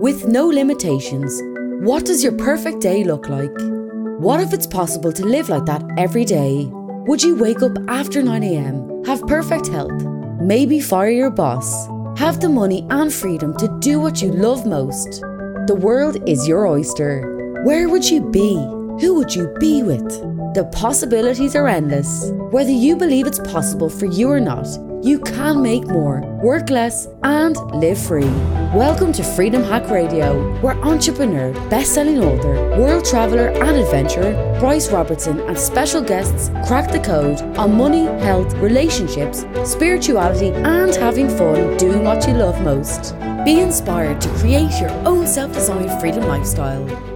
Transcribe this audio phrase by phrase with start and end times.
[0.00, 1.40] With no limitations,
[1.86, 3.52] what does your perfect day look like?
[4.18, 6.66] What if it's possible to live like that every day?
[7.06, 9.92] Would you wake up after 9am, have perfect health,
[10.40, 11.88] maybe fire your boss,
[12.18, 15.20] have the money and freedom to do what you love most?
[15.66, 17.62] The world is your oyster.
[17.64, 18.54] Where would you be?
[19.00, 20.08] Who would you be with?
[20.54, 22.30] The possibilities are endless.
[22.50, 24.66] Whether you believe it's possible for you or not,
[25.04, 28.30] you can make more, work less, and live free.
[28.72, 35.40] Welcome to Freedom Hack Radio, where entrepreneur, best-selling author, world traveler, and adventurer Bryce Robertson
[35.40, 42.02] and special guests crack the code on money, health, relationships, spirituality, and having fun doing
[42.02, 43.14] what you love most.
[43.44, 47.13] Be inspired to create your own self-designed freedom lifestyle.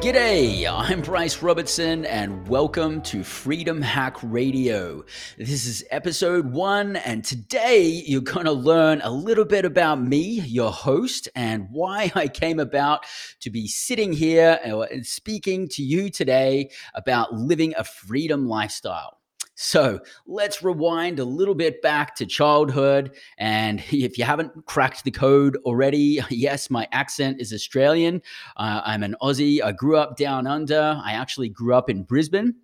[0.00, 5.04] G'day, I'm Bryce Robertson, and welcome to Freedom Hack Radio.
[5.36, 10.40] This is episode one, and today you're going to learn a little bit about me,
[10.42, 13.06] your host, and why I came about
[13.40, 19.17] to be sitting here and speaking to you today about living a freedom lifestyle.
[19.60, 23.16] So let's rewind a little bit back to childhood.
[23.38, 28.22] And if you haven't cracked the code already, yes, my accent is Australian.
[28.56, 29.60] Uh, I'm an Aussie.
[29.60, 31.00] I grew up down under.
[31.04, 32.54] I actually grew up in Brisbane.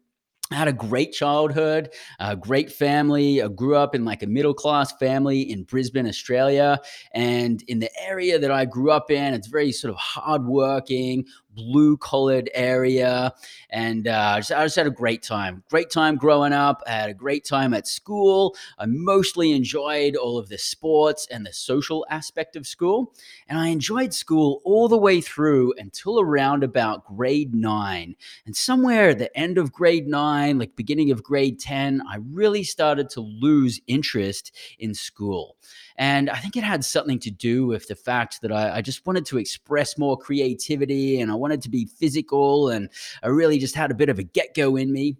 [0.53, 3.43] I had a great childhood, a great family.
[3.43, 6.79] I grew up in like a middle class family in Brisbane, Australia.
[7.13, 11.97] And in the area that I grew up in, it's very sort of hardworking, blue
[11.97, 13.33] collared area.
[13.71, 15.63] And uh, just, I just had a great time.
[15.71, 16.83] Great time growing up.
[16.87, 18.57] I had a great time at school.
[18.79, 23.15] I mostly enjoyed all of the sports and the social aspect of school.
[23.49, 28.17] And I enjoyed school all the way through until around about grade nine.
[28.47, 32.65] And somewhere at the end of grade nine, like beginning of grade 10, I really
[32.65, 35.57] started to lose interest in school.
[35.97, 39.07] And I think it had something to do with the fact that I, I, just
[39.07, 42.71] wanted to express more creativity and I wanted to be physical.
[42.71, 42.89] And
[43.23, 45.19] I really just had a bit of a get go in me.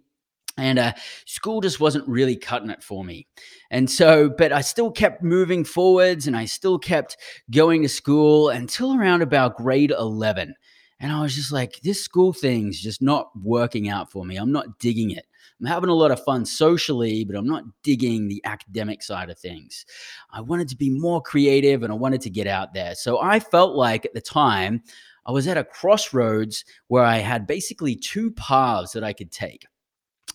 [0.57, 0.93] And uh,
[1.25, 3.27] school just wasn't really cutting it for me.
[3.69, 7.17] And so, but I still kept moving forwards and I still kept
[7.51, 10.55] going to school until around about grade 11.
[10.99, 14.37] And I was just like, this school thing's just not working out for me.
[14.37, 15.27] I'm not digging it.
[15.59, 19.37] I'm having a lot of fun socially, but I'm not digging the academic side of
[19.37, 19.85] things.
[20.31, 22.95] I wanted to be more creative and I wanted to get out there.
[22.95, 24.83] So I felt like at the time,
[25.25, 29.65] I was at a crossroads where I had basically two paths that I could take.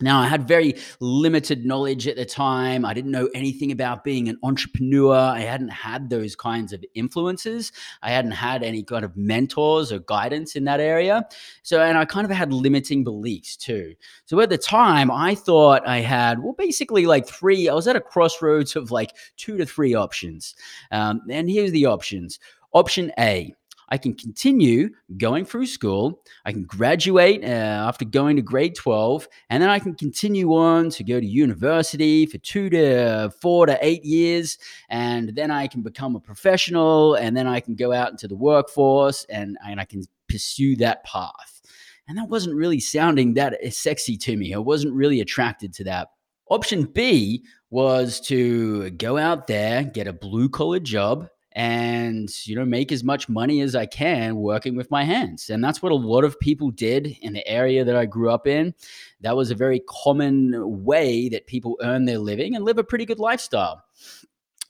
[0.02, 2.86] Now, I had very limited knowledge at the time.
[2.86, 5.14] I didn't know anything about being an entrepreneur.
[5.14, 7.70] I hadn't had those kinds of influences.
[8.02, 11.28] I hadn't had any kind of mentors or guidance in that area.
[11.62, 13.94] So, and I kind of had limiting beliefs too.
[14.24, 17.96] So, at the time, I thought I had, well, basically like three, I was at
[17.96, 20.54] a crossroads of like two to three options.
[20.90, 22.38] Um, and here's the options.
[22.72, 23.54] Option A,
[23.90, 26.22] I can continue going through school.
[26.44, 27.46] I can graduate uh,
[27.88, 32.26] after going to grade 12, and then I can continue on to go to university
[32.26, 34.58] for two to four to eight years.
[34.88, 38.36] And then I can become a professional, and then I can go out into the
[38.36, 41.60] workforce and, and I can pursue that path.
[42.06, 44.54] And that wasn't really sounding that sexy to me.
[44.54, 46.08] I wasn't really attracted to that.
[46.48, 51.28] Option B was to go out there, get a blue collar job,
[51.60, 55.62] and you know make as much money as i can working with my hands and
[55.62, 58.74] that's what a lot of people did in the area that i grew up in.
[59.20, 63.06] That was a very common way that people earn their living and live a pretty
[63.06, 63.84] good lifestyle.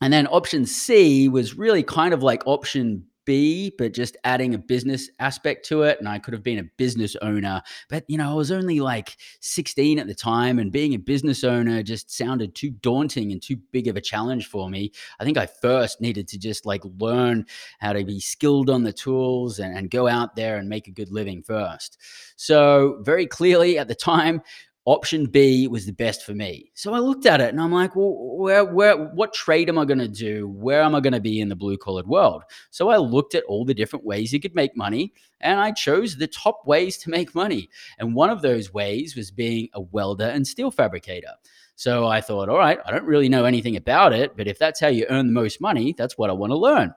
[0.01, 4.59] And then option c was really kind of like option be, but just adding a
[4.59, 6.01] business aspect to it.
[6.01, 9.17] And I could have been a business owner, but you know, I was only like
[9.39, 13.55] 16 at the time, and being a business owner just sounded too daunting and too
[13.71, 14.91] big of a challenge for me.
[15.21, 17.47] I think I first needed to just like learn
[17.79, 20.93] how to be skilled on the tools and, and go out there and make a
[20.93, 21.99] good living first.
[22.35, 24.43] So, very clearly at the time,
[24.87, 26.71] option B was the best for me.
[26.75, 29.85] So I looked at it and I'm like, well, where, where, what trade am I
[29.85, 30.49] going to do?
[30.49, 32.43] Where am I going to be in the blue collared world?
[32.71, 36.17] So I looked at all the different ways you could make money and I chose
[36.17, 37.69] the top ways to make money.
[37.99, 41.33] And one of those ways was being a welder and steel fabricator.
[41.77, 44.81] So I thought, all right, I don't really know anything about it, but if that's
[44.81, 46.95] how you earn the most money, that's what I want to learn.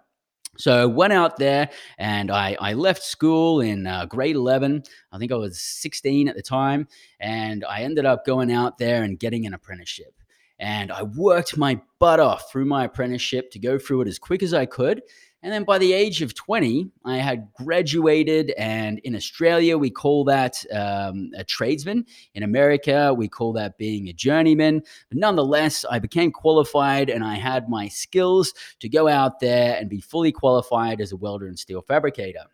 [0.57, 4.83] So went out there and I, I left school in uh, grade 11.
[5.11, 6.87] I think I was 16 at the time.
[7.19, 10.13] And I ended up going out there and getting an apprenticeship.
[10.59, 14.43] And I worked my butt off through my apprenticeship to go through it as quick
[14.43, 15.01] as I could.
[15.43, 18.51] And then by the age of 20, I had graduated.
[18.51, 22.05] And in Australia, we call that um, a tradesman.
[22.33, 24.81] In America, we call that being a journeyman.
[25.09, 29.89] But nonetheless, I became qualified and I had my skills to go out there and
[29.89, 32.45] be fully qualified as a welder and steel fabricator.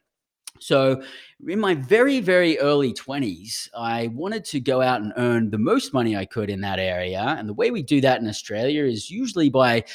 [0.60, 1.02] So,
[1.48, 5.94] in my very, very early 20s, I wanted to go out and earn the most
[5.94, 7.22] money I could in that area.
[7.22, 9.86] And the way we do that in Australia is usually by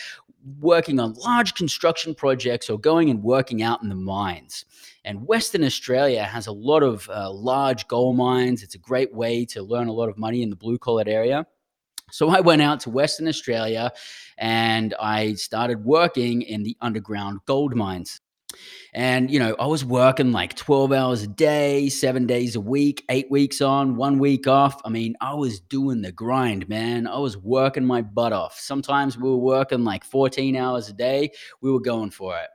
[0.60, 4.64] working on large construction projects or going and working out in the mines.
[5.04, 8.62] And Western Australia has a lot of uh, large gold mines.
[8.62, 11.46] It's a great way to learn a lot of money in the blue collar area.
[12.10, 13.90] So I went out to Western Australia
[14.38, 18.20] and I started working in the underground gold mines.
[18.92, 23.04] And, you know, I was working like 12 hours a day, seven days a week,
[23.08, 24.80] eight weeks on, one week off.
[24.84, 27.06] I mean, I was doing the grind, man.
[27.06, 28.58] I was working my butt off.
[28.58, 31.30] Sometimes we were working like 14 hours a day.
[31.60, 32.48] We were going for it.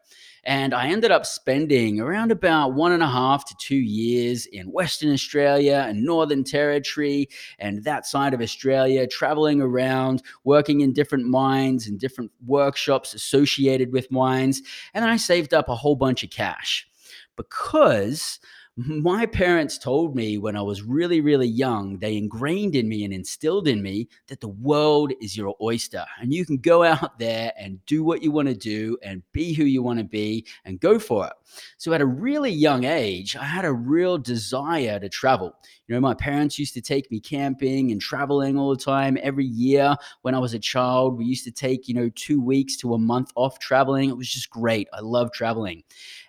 [0.43, 4.71] And I ended up spending around about one and a half to two years in
[4.71, 11.25] Western Australia and Northern Territory and that side of Australia, traveling around, working in different
[11.25, 14.61] mines and different workshops associated with mines.
[14.93, 16.87] And then I saved up a whole bunch of cash
[17.35, 18.39] because
[18.87, 23.13] my parents told me when I was really, really young, they ingrained in me and
[23.13, 27.51] instilled in me that the world is your oyster and you can go out there
[27.57, 30.79] and do what you want to do and be who you want to be and
[30.79, 31.33] go for it.
[31.77, 35.53] So at a really young age, I had a real desire to travel.
[35.87, 39.17] You know, my parents used to take me camping and traveling all the time.
[39.21, 42.77] Every year when I was a child, we used to take, you know, two weeks
[42.77, 44.09] to a month off traveling.
[44.09, 44.87] It was just great.
[44.93, 45.83] I love traveling.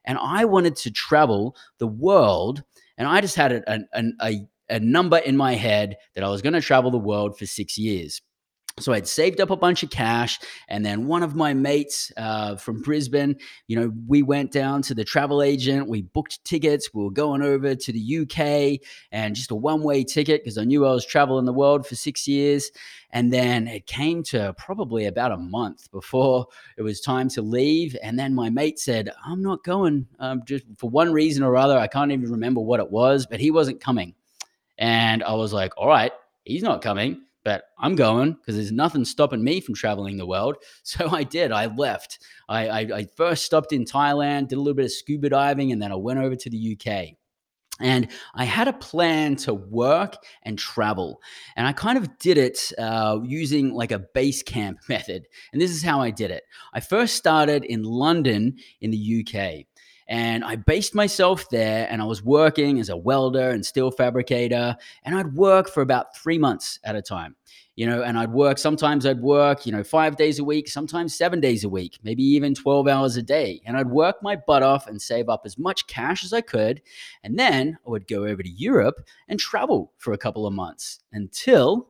[0.04, 2.62] And I wanted to travel the world.
[2.96, 6.42] And I just had a, a, a, a number in my head that I was
[6.42, 8.22] going to travel the world for six years.
[8.80, 10.38] So I'd saved up a bunch of cash,
[10.68, 13.36] and then one of my mates uh, from Brisbane,
[13.68, 15.88] you know, we went down to the travel agent.
[15.88, 16.90] We booked tickets.
[16.94, 18.80] We were going over to the UK,
[19.12, 22.26] and just a one-way ticket because I knew I was traveling the world for six
[22.26, 22.70] years.
[23.12, 27.96] And then it came to probably about a month before it was time to leave.
[28.02, 31.76] And then my mate said, "I'm not going, um, just for one reason or other.
[31.76, 34.14] I can't even remember what it was, but he wasn't coming."
[34.78, 36.12] And I was like, "All right,
[36.44, 40.56] he's not coming." But I'm going because there's nothing stopping me from traveling the world.
[40.82, 41.52] So I did.
[41.52, 42.18] I left.
[42.48, 45.80] I, I, I, first stopped in Thailand, did a little bit of scuba diving, and
[45.80, 47.16] then I went over to the UK.
[47.80, 51.20] And I had a plan to work and travel.
[51.56, 55.26] And I kind of did it uh, using like a base camp method.
[55.52, 56.44] And this is how I did it.
[56.72, 59.66] I first started in London in the UK.
[60.10, 64.76] And I based myself there and I was working as a welder and steel fabricator.
[65.04, 67.36] And I'd work for about three months at a time,
[67.76, 71.14] you know, and I'd work, sometimes I'd work, you know, five days a week, sometimes
[71.14, 73.60] seven days a week, maybe even 12 hours a day.
[73.64, 76.82] And I'd work my butt off and save up as much cash as I could.
[77.22, 80.98] And then I would go over to Europe and travel for a couple of months
[81.12, 81.88] until,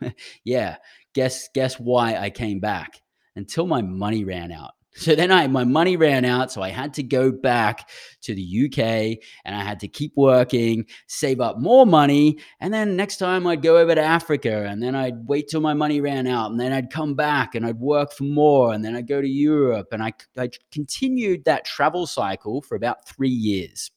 [0.42, 0.78] yeah,
[1.12, 3.00] guess, guess why I came back
[3.36, 4.72] until my money ran out.
[4.96, 7.88] So then I my money ran out, so I had to go back
[8.22, 12.96] to the UK and I had to keep working, save up more money, and then
[12.96, 16.26] next time I'd go over to Africa and then I'd wait till my money ran
[16.28, 19.20] out and then I'd come back and I'd work for more and then I'd go
[19.20, 23.90] to Europe and I I continued that travel cycle for about 3 years.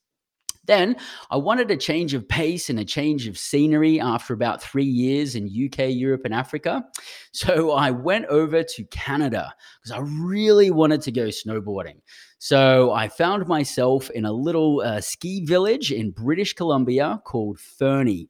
[0.67, 0.97] Then
[1.31, 5.35] I wanted a change of pace and a change of scenery after about three years
[5.35, 6.83] in UK, Europe, and Africa.
[7.31, 12.01] So I went over to Canada because I really wanted to go snowboarding.
[12.39, 18.30] So I found myself in a little uh, ski village in British Columbia called Fernie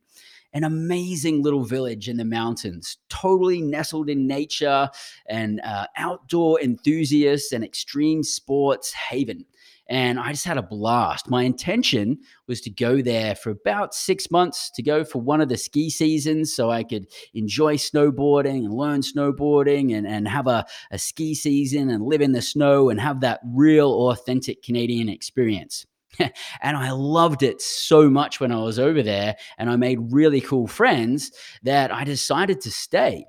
[0.54, 4.90] an amazing little village in the mountains, totally nestled in nature
[5.28, 9.46] and uh, outdoor enthusiasts and extreme sports haven
[9.90, 11.30] and I just had a blast.
[11.30, 15.50] My intention was to go there for about six months to go for one of
[15.50, 20.66] the ski seasons so I could enjoy snowboarding and learn snowboarding and, and have a,
[20.92, 25.86] a ski season and live in the snow and have that real, authentic Canadian experience.
[26.20, 30.42] and I loved it so much when I was over there, and I made really
[30.42, 31.32] cool friends
[31.64, 33.26] that I decided to stay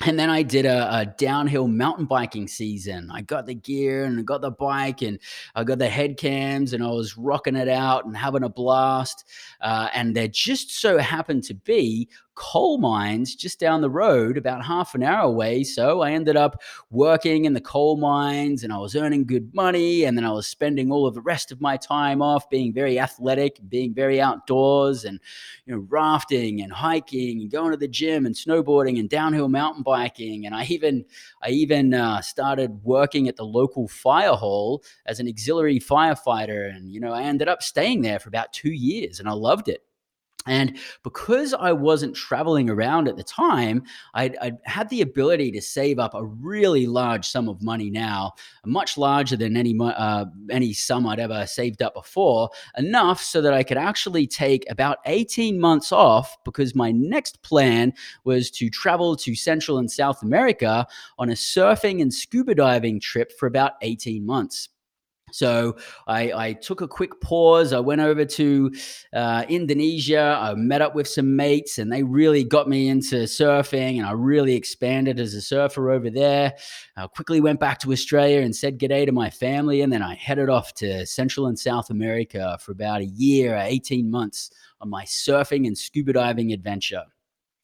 [0.00, 3.10] and then I did a, a, downhill mountain biking season.
[3.12, 5.18] I got the gear and I got the bike and
[5.54, 9.24] I got the head cams and I was rocking it out and having a blast.
[9.60, 14.64] Uh, and there just so happened to be coal mines just down the road, about
[14.64, 15.64] half an hour away.
[15.64, 20.04] So I ended up working in the coal mines and I was earning good money.
[20.04, 22.98] And then I was spending all of the rest of my time off being very
[22.98, 25.20] athletic, being very outdoors and,
[25.66, 29.82] you know, rafting and hiking and going to the gym and snowboarding and downhill mountain
[29.82, 30.46] biking.
[30.46, 31.04] And I even,
[31.42, 36.74] I even uh, started working at the local fire hall as an auxiliary firefighter.
[36.74, 39.68] And, you know, I ended up staying there for about two years and I loved
[39.68, 39.82] it.
[40.46, 43.84] And because I wasn't traveling around at the time,
[44.14, 48.32] I'd, I'd, had the ability to save up a really large sum of money now,
[48.64, 53.54] much larger than any uh, any sum I'd ever saved up before, enough so that
[53.54, 57.92] I could actually take about 18 months off because my next plan
[58.24, 60.86] was to travel to Central and South America
[61.18, 64.68] on a surfing and scuba diving trip for about 18 months.
[65.34, 67.72] So I, I, took a quick pause.
[67.72, 68.72] I went over to
[69.12, 70.38] uh, Indonesia.
[70.40, 73.98] I met up with some mates, and they really got me into surfing.
[73.98, 76.54] And I really expanded as a surfer over there.
[76.96, 80.14] I quickly went back to Australia and said g'day to my family, and then I
[80.14, 85.04] headed off to Central and South America for about a year, 18 months on my
[85.04, 87.04] surfing and scuba diving adventure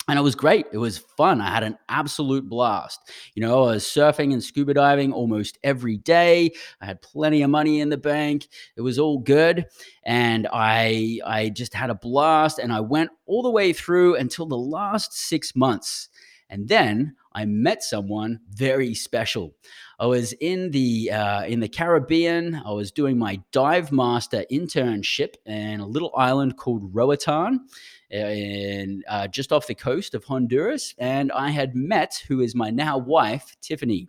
[0.09, 0.67] and it was great.
[0.73, 1.43] It was fun.
[1.43, 2.99] I had an absolute blast.
[3.35, 6.53] You know, I was surfing and scuba diving almost every day.
[6.81, 8.49] I had plenty of money in the bank.
[8.75, 9.67] It was all good,
[10.05, 12.59] and I I just had a blast.
[12.59, 16.09] And I went all the way through until the last six months,
[16.49, 19.55] and then I met someone very special.
[20.01, 22.55] I was in the uh, in the Caribbean.
[22.65, 27.67] I was doing my dive master internship in a little island called Roatan
[28.11, 32.71] in uh, just off the coast of Honduras, and I had met who is my
[32.71, 34.09] now wife, Tiffany.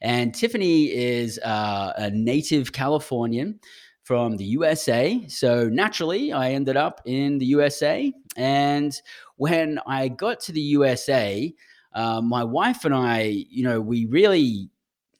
[0.00, 3.60] And Tiffany is uh, a native Californian
[4.02, 5.24] from the USA.
[5.28, 8.12] So naturally, I ended up in the USA.
[8.36, 8.92] And
[9.36, 11.54] when I got to the USA,
[11.94, 14.70] uh, my wife and I, you know, we really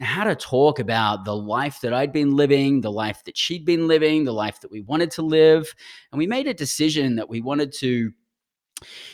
[0.02, 3.86] had to talk about the life that I'd been living, the life that she'd been
[3.86, 5.74] living, the life that we wanted to live.
[6.10, 8.12] And we made a decision that we wanted to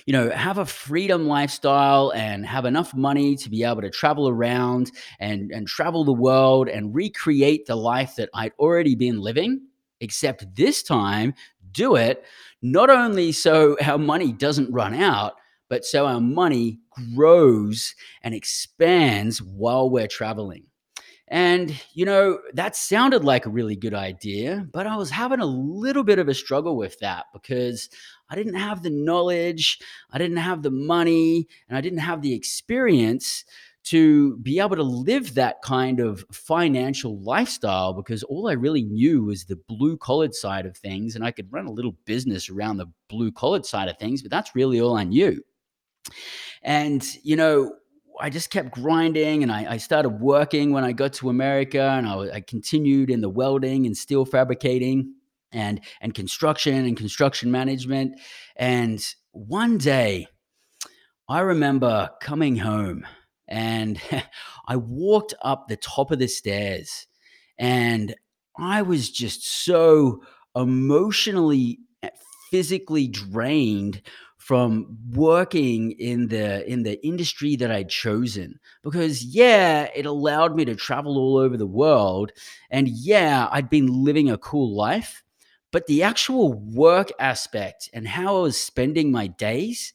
[0.07, 4.29] you know, have a freedom lifestyle and have enough money to be able to travel
[4.29, 4.91] around
[5.21, 9.61] and and travel the world and recreate the life that I'd already been living,
[10.01, 11.35] except this time
[11.73, 12.25] do it
[12.63, 15.35] not only so our money doesn't run out,
[15.69, 16.81] but so our money
[17.15, 20.68] grows and expands while we're traveling.
[21.31, 25.47] And, you know, that sounded like a really good idea, but I was having a
[25.47, 27.91] little bit of a struggle with that because
[28.31, 29.79] I didn't have the knowledge,
[30.11, 33.45] I didn't have the money, and I didn't have the experience
[33.85, 39.25] to be able to live that kind of financial lifestyle because all I really knew
[39.25, 41.15] was the blue collar side of things.
[41.15, 44.31] And I could run a little business around the blue collar side of things, but
[44.31, 45.43] that's really all I knew.
[46.63, 47.73] And, you know,
[48.21, 52.07] I just kept grinding and I, I, started working when I got to America and
[52.07, 55.15] I, I, continued in the welding and steel fabricating
[55.53, 58.19] and, and construction and construction management.
[58.57, 60.27] And one day
[61.29, 63.07] I remember coming home
[63.47, 64.01] and
[64.67, 67.07] I walked up the top of the stairs
[67.59, 68.15] and
[68.59, 70.23] I was just so
[70.57, 71.79] emotionally,
[72.51, 74.03] physically drained
[74.39, 80.65] from working in the in the industry that I'd chosen because yeah it allowed me
[80.65, 82.33] to travel all over the world
[82.71, 85.23] and yeah I'd been living a cool life
[85.71, 89.93] but the actual work aspect and how I was spending my days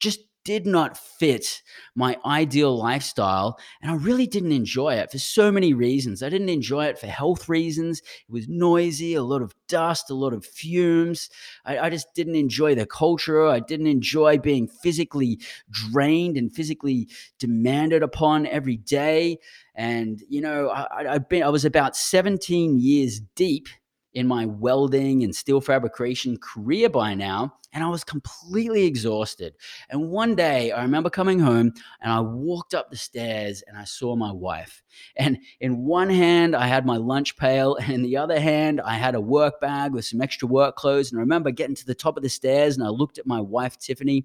[0.00, 1.62] just did not fit
[1.94, 3.58] my ideal lifestyle.
[3.80, 6.22] And I really didn't enjoy it for so many reasons.
[6.22, 8.00] I didn't enjoy it for health reasons.
[8.00, 11.30] It was noisy, a lot of dust, a lot of fumes.
[11.64, 13.46] I, I just didn't enjoy the culture.
[13.46, 17.08] I didn't enjoy being physically drained and physically
[17.38, 19.38] demanded upon every day.
[19.74, 23.68] And, you know, I, I've been, I was about 17 years deep
[24.14, 29.54] in my welding and steel fabrication career by now, and I was completely exhausted.
[29.90, 33.82] And one day I remember coming home and I walked up the stairs and I
[33.82, 34.82] saw my wife.
[35.16, 38.94] And in one hand, I had my lunch pail, and in the other hand, I
[38.94, 41.10] had a work bag with some extra work clothes.
[41.10, 43.40] And I remember getting to the top of the stairs and I looked at my
[43.40, 44.24] wife, Tiffany,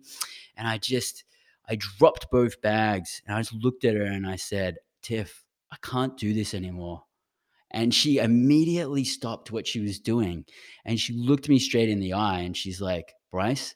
[0.55, 1.23] and I just,
[1.67, 5.77] I dropped both bags and I just looked at her and I said, Tiff, I
[5.81, 7.03] can't do this anymore.
[7.71, 10.45] And she immediately stopped what she was doing
[10.85, 13.75] and she looked me straight in the eye and she's like, Bryce,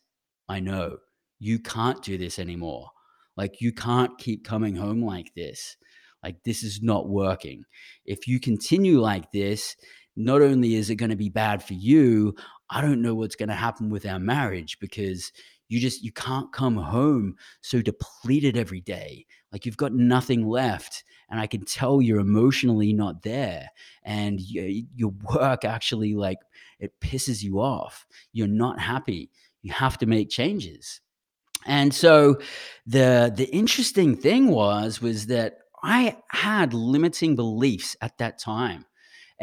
[0.50, 0.98] I know
[1.40, 2.90] you can't do this anymore.
[3.36, 5.76] Like, you can't keep coming home like this.
[6.24, 7.66] Like, this is not working.
[8.06, 9.76] If you continue like this,
[10.16, 12.36] not only is it going to be bad for you,
[12.70, 15.32] I don't know what's going to happen with our marriage because
[15.70, 21.03] you just you can't come home so depleted every day like you've got nothing left
[21.34, 23.70] and i can tell you're emotionally not there
[24.04, 26.38] and you, your work actually like
[26.84, 28.06] it pisses you off.
[28.34, 29.32] You're not happy.
[29.62, 31.00] You have to make changes.
[31.66, 32.42] And so
[32.86, 38.86] the the interesting thing was was that i had limiting beliefs at that time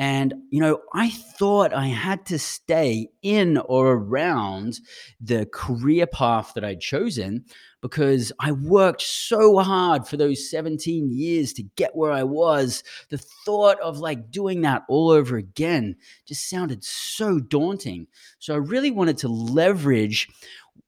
[0.01, 4.81] and, you know, I thought I had to stay in or around
[5.21, 7.45] the career path that I'd chosen
[7.83, 12.83] because I worked so hard for those 17 years to get where I was.
[13.11, 18.07] The thought of like doing that all over again just sounded so daunting.
[18.39, 20.29] So I really wanted to leverage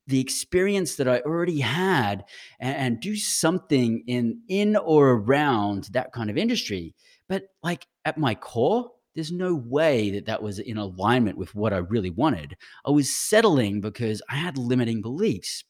[0.07, 2.25] the experience that I already had
[2.59, 6.95] and, and, do something in in or around that kind of industry.
[7.28, 11.73] But like at my core, there's no way that that was in alignment with what
[11.73, 12.57] I really wanted.
[12.87, 15.64] I was settling because I had limiting beliefs.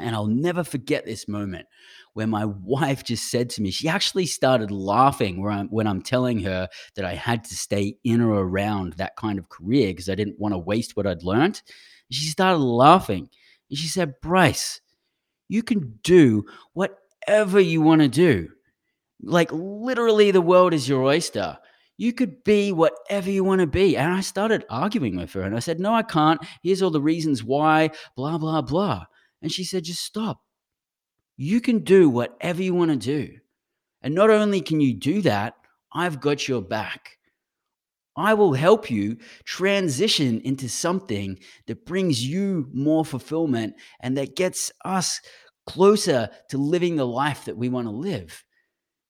[0.00, 1.66] And I'll never forget this moment
[2.12, 6.02] where my wife just said to me, she actually started laughing when I'm, when I'm
[6.02, 10.08] telling her that I had to stay in or around that kind of career because
[10.08, 11.62] I didn't want to waste what I'd learned.
[12.10, 13.28] She started laughing
[13.70, 14.80] and she said, Bryce,
[15.48, 16.44] you can do
[16.74, 18.50] whatever you want to do.
[19.20, 21.58] Like literally, the world is your oyster
[21.98, 23.96] you could be whatever you want to be.
[23.96, 26.40] And I started arguing with her and I said, No, I can't.
[26.62, 29.04] Here's all the reasons why, blah, blah, blah.
[29.42, 30.40] And she said, Just stop.
[31.36, 33.38] You can do whatever you want to do.
[34.00, 35.54] And not only can you do that,
[35.92, 37.18] I've got your back.
[38.16, 44.72] I will help you transition into something that brings you more fulfillment and that gets
[44.84, 45.20] us
[45.66, 48.44] closer to living the life that we want to live.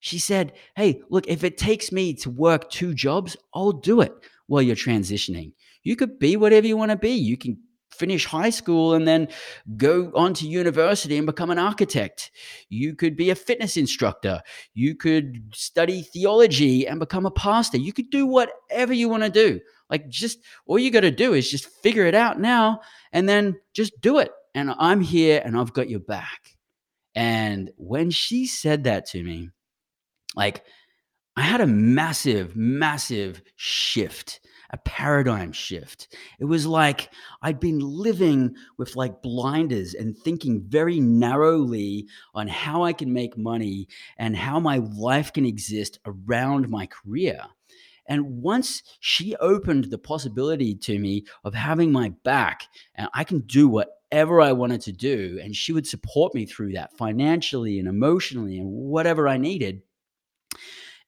[0.01, 4.13] She said, Hey, look, if it takes me to work two jobs, I'll do it
[4.47, 5.53] while you're transitioning.
[5.83, 7.13] You could be whatever you want to be.
[7.13, 7.59] You can
[7.99, 9.29] finish high school and then
[9.77, 12.31] go on to university and become an architect.
[12.69, 14.41] You could be a fitness instructor.
[14.75, 17.79] You could study theology and become a pastor.
[17.79, 19.61] You could do whatever you want to do.
[19.91, 22.81] Like, just all you got to do is just figure it out now
[23.13, 24.31] and then just do it.
[24.55, 26.57] And I'm here and I've got your back.
[27.15, 29.51] And when she said that to me,
[30.39, 30.63] like
[31.37, 34.41] I had a massive, massive shift,
[34.71, 36.17] a paradigm shift.
[36.39, 37.11] It was like
[37.43, 43.37] I'd been living with like blinders and thinking very narrowly on how I can make
[43.37, 47.41] money and how my life can exist around my career.
[48.07, 52.63] And once she opened the possibility to me of having my back
[52.95, 56.73] and I can do whatever I wanted to do, and she would support me through
[56.73, 59.83] that financially and emotionally and whatever I needed,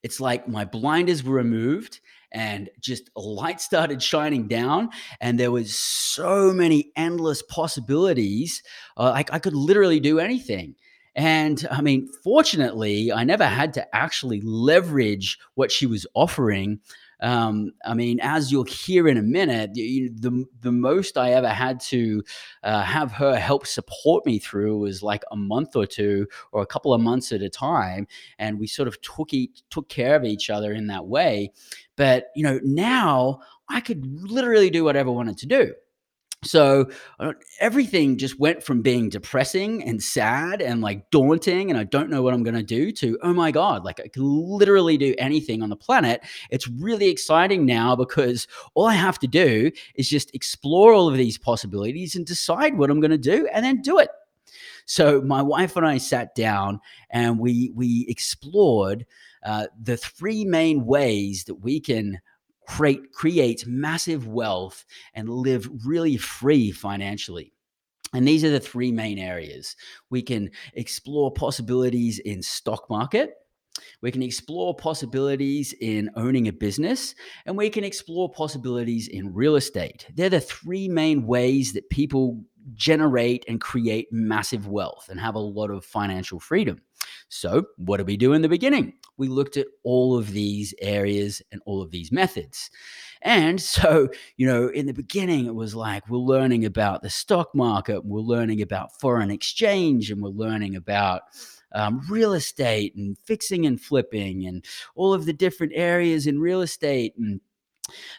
[0.03, 2.01] it's like my blinders were removed
[2.33, 8.63] and just a light started shining down and there was so many endless possibilities.
[8.97, 10.75] Uh, like i could literally do anything.
[11.17, 16.81] And i mean fortunately i never had to actually leverage what she was offering
[17.23, 21.49] um, I mean, as you'll hear in a minute, the the, the most I ever
[21.49, 22.23] had to
[22.63, 26.67] uh, have her help support me through was like a month or two, or a
[26.67, 28.07] couple of months at a time,
[28.39, 31.53] and we sort of took each, took care of each other in that way.
[31.97, 35.75] But you know, now I could literally do whatever I wanted to do.
[36.43, 41.85] So uh, everything just went from being depressing and sad and like daunting, and I
[41.85, 44.97] don't know what I'm going to do, to oh my God, like I can literally
[44.97, 46.23] do anything on the planet.
[46.49, 51.17] It's really exciting now because all I have to do is just explore all of
[51.19, 54.09] these possibilities and decide what I'm going to do and then do it.
[54.87, 59.05] So my wife and I sat down and we we explored
[59.45, 62.19] uh, the three main ways that we can
[62.71, 67.53] create create massive wealth and live really free financially.
[68.13, 69.77] And these are the three main areas.
[70.09, 73.35] We can explore possibilities in stock market,
[74.03, 77.15] we can explore possibilities in owning a business,
[77.47, 80.07] and we can explore possibilities in real estate.
[80.15, 82.45] They're the three main ways that people
[82.75, 86.81] generate and create massive wealth and have a lot of financial freedom.
[87.29, 88.95] So, what did we do in the beginning?
[89.17, 92.71] We looked at all of these areas and all of these methods.
[93.23, 97.55] And so, you know, in the beginning, it was like we're learning about the stock
[97.55, 101.23] market, we're learning about foreign exchange, and we're learning about
[101.73, 106.63] um, real estate and fixing and flipping and all of the different areas in real
[106.63, 107.41] estate and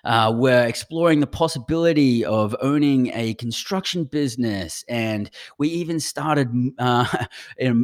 [0.04, 7.06] Uh, we're exploring the possibility of owning a construction business, and we even started uh,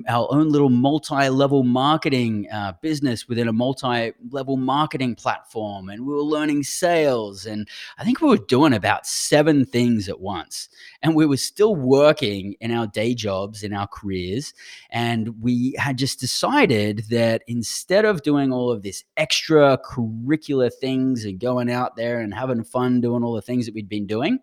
[0.08, 5.90] our own little multi-level marketing uh, business within a multi-level marketing platform.
[5.90, 10.20] And we were learning sales, and I think we were doing about seven things at
[10.20, 10.70] once.
[11.02, 14.54] And we were still working in our day jobs, in our careers,
[14.90, 21.26] and we had just decided that instead of doing all of this extra curricular things
[21.26, 24.08] and going out there there and having fun doing all the things that we'd been
[24.08, 24.40] doing.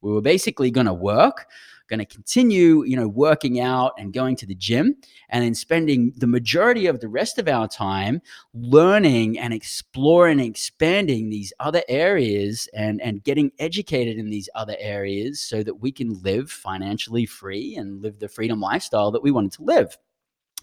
[0.00, 1.46] We were basically going to work,
[1.88, 4.96] going to continue, you know, working out and going to the gym
[5.28, 8.20] and then spending the majority of the rest of our time
[8.54, 14.76] learning and exploring and expanding these other areas and and getting educated in these other
[14.78, 19.30] areas so that we can live financially free and live the freedom lifestyle that we
[19.30, 19.96] wanted to live.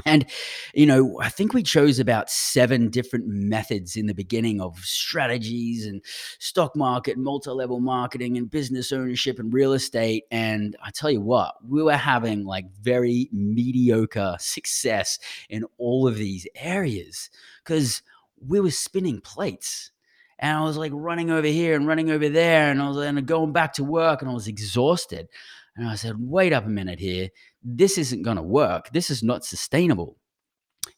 [0.06, 0.26] And,
[0.74, 5.86] you know, I think we chose about seven different methods in the beginning of strategies
[5.86, 6.04] and
[6.40, 10.24] stock market, multi level marketing, and business ownership and real estate.
[10.32, 16.18] And I tell you what, we were having like very mediocre success in all of
[16.18, 17.30] these areas
[17.64, 18.02] because
[18.46, 19.92] we were spinning plates.
[20.40, 22.72] And I was like running over here and running over there.
[22.72, 25.28] And I was and going back to work and I was exhausted.
[25.76, 27.30] And I said, wait up a minute here
[27.64, 28.92] this isn't going to work.
[28.92, 30.18] This is not sustainable.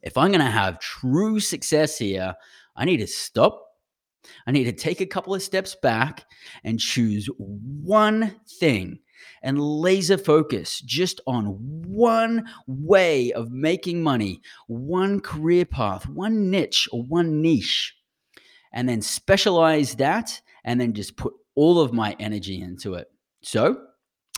[0.02, 2.36] If I'm going to have true success here,
[2.76, 3.62] I need to stop.
[4.48, 6.26] I need to take a couple of steps back
[6.64, 9.00] and choose one thing
[9.44, 11.46] and laser focus just on
[11.88, 17.96] one way of making money, one career path, one niche or one niche,
[18.74, 23.08] and then specialize that and then just put all of my energy into it.
[23.42, 23.78] So,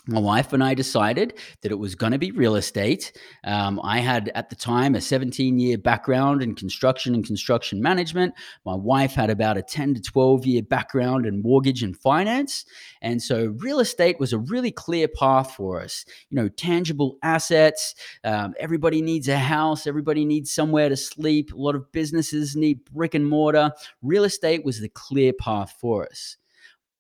[0.07, 3.11] my wife and I decided that it was going to be real estate.
[3.43, 8.33] Um, I had at the time a 17 year background in construction and construction management.
[8.65, 12.65] My wife had about a 10 to 12 year background in mortgage and finance.
[13.01, 16.05] And so real estate was a really clear path for us.
[16.29, 17.95] You know, tangible assets.
[18.23, 21.53] Um, everybody needs a house, everybody needs somewhere to sleep.
[21.53, 23.71] A lot of businesses need brick and mortar.
[24.01, 26.37] Real estate was the clear path for us.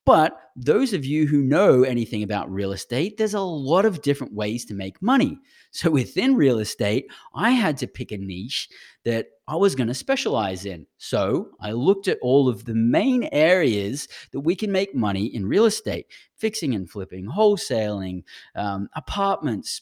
[0.07, 4.33] But those of you who know anything about real estate, there's a lot of different
[4.33, 5.37] ways to make money.
[5.71, 8.69] So within real estate, I had to pick a niche
[9.03, 10.87] that I was going to specialize in.
[10.97, 15.45] So I looked at all of the main areas that we can make money in
[15.45, 16.05] real estate
[16.37, 18.23] fixing and flipping, wholesaling,
[18.55, 19.81] um, apartments,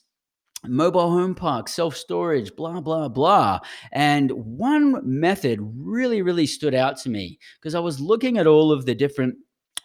[0.64, 3.60] mobile home parks, self storage, blah, blah, blah.
[3.92, 8.72] And one method really, really stood out to me because I was looking at all
[8.72, 9.36] of the different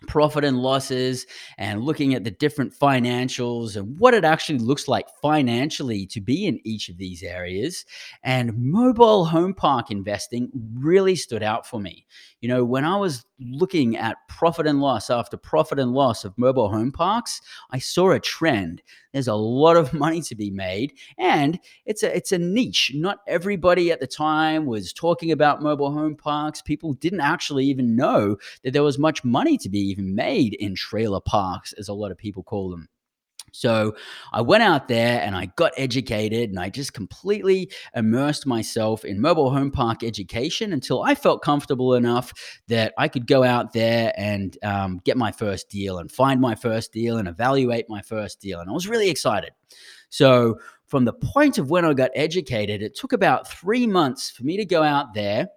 [0.07, 1.27] profit and losses
[1.59, 6.47] and looking at the different financials and what it actually looks like financially to be
[6.47, 7.85] in each of these areas.
[8.23, 12.07] And mobile home park investing really stood out for me.
[12.41, 16.37] You know, when I was looking at profit and loss after profit and loss of
[16.37, 18.83] mobile home parks, I saw a trend.
[19.13, 22.93] There's a lot of money to be made, and it's a it's a niche.
[22.95, 26.63] Not everybody at the time was talking about mobile home parks.
[26.63, 30.75] People didn't actually even know that there was much money to be even made in
[30.75, 32.89] trailer parks, as a lot of people call them.
[33.53, 33.95] So
[34.33, 39.21] I went out there and I got educated and I just completely immersed myself in
[39.21, 42.33] mobile home park education until I felt comfortable enough
[42.69, 46.55] that I could go out there and um, get my first deal and find my
[46.55, 48.61] first deal and evaluate my first deal.
[48.61, 49.51] And I was really excited.
[50.11, 54.43] So from the point of when I got educated, it took about three months for
[54.43, 55.49] me to go out there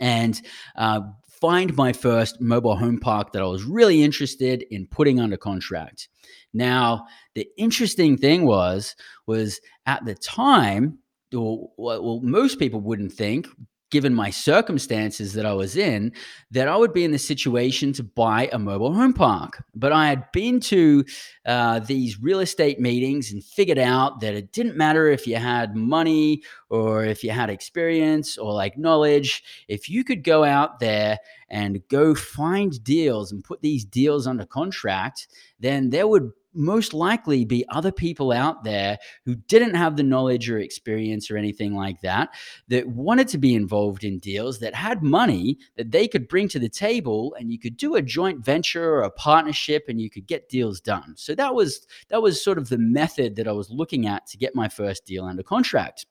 [0.00, 0.40] and
[0.76, 1.00] uh,
[1.44, 6.08] find my first mobile home park that I was really interested in putting under contract.
[6.54, 7.04] Now,
[7.34, 13.46] the interesting thing was was at the time, well, most people wouldn't think
[13.94, 16.12] given my circumstances that I was in,
[16.50, 19.62] that I would be in the situation to buy a mobile home park.
[19.72, 21.04] But I had been to
[21.46, 25.76] uh, these real estate meetings and figured out that it didn't matter if you had
[25.76, 29.44] money or if you had experience or like knowledge.
[29.68, 34.44] If you could go out there and go find deals and put these deals under
[34.44, 35.28] contract,
[35.60, 40.48] then there would most likely be other people out there who didn't have the knowledge
[40.48, 42.30] or experience or anything like that
[42.68, 46.58] that wanted to be involved in deals that had money that they could bring to
[46.58, 50.26] the table and you could do a joint venture or a partnership and you could
[50.26, 51.14] get deals done.
[51.16, 54.38] So that was that was sort of the method that i was looking at to
[54.38, 56.06] get my first deal under contract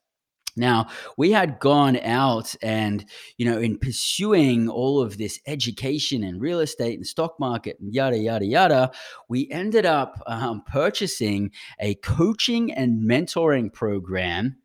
[0.56, 0.86] now,
[1.16, 3.04] we had gone out and,
[3.38, 7.92] you know, in pursuing all of this education and real estate and stock market and
[7.92, 8.90] yada, yada, yada,
[9.28, 14.56] we ended up um, purchasing a coaching and mentoring program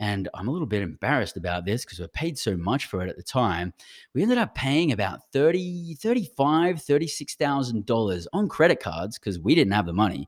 [0.00, 3.10] and I'm a little bit embarrassed about this because we paid so much for it
[3.10, 3.74] at the time.
[4.14, 9.84] We ended up paying about 30, 35, $36,000 on credit cards because we didn't have
[9.84, 10.26] the money.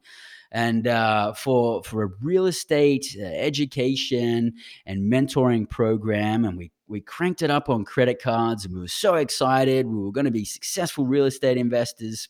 [0.54, 4.52] And uh, for for a real estate uh, education
[4.84, 8.88] and mentoring program, and we we cranked it up on credit cards, and we were
[8.88, 9.86] so excited.
[9.86, 12.28] We were going to be successful real estate investors,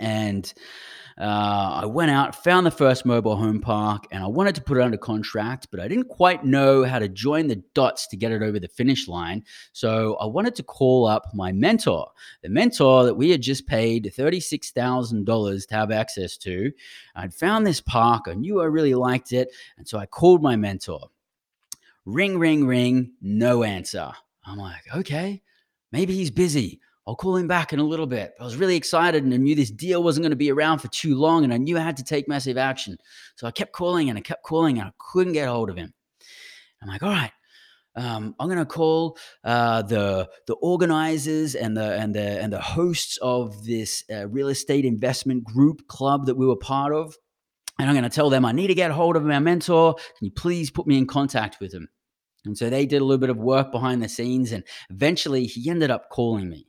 [0.00, 0.52] and
[1.18, 4.78] uh, I went out, found the first mobile home park, and I wanted to put
[4.78, 8.32] it under contract, but I didn't quite know how to join the dots to get
[8.32, 9.44] it over the finish line.
[9.72, 12.10] So I wanted to call up my mentor,
[12.42, 16.72] the mentor that we had just paid $36,000 to have access to.
[17.14, 20.56] I'd found this park, I knew I really liked it, and so I called my
[20.56, 21.10] mentor.
[22.04, 24.12] Ring, ring, ring, no answer.
[24.44, 25.42] I'm like, okay,
[25.92, 26.80] maybe he's busy.
[27.06, 28.32] I'll call him back in a little bit.
[28.40, 30.88] I was really excited and I knew this deal wasn't going to be around for
[30.88, 32.96] too long and I knew I had to take massive action.
[33.36, 35.92] So I kept calling and I kept calling and I couldn't get hold of him.
[36.82, 37.32] I'm like, all right,
[37.96, 42.60] um, I'm going to call uh, the the organizers and the and the and the
[42.60, 47.16] hosts of this uh, real estate investment group club that we were part of,
[47.78, 49.94] and I'm going to tell them I need to get hold of my mentor.
[49.94, 51.88] Can you please put me in contact with him?
[52.44, 55.70] And so they did a little bit of work behind the scenes, and eventually he
[55.70, 56.66] ended up calling me.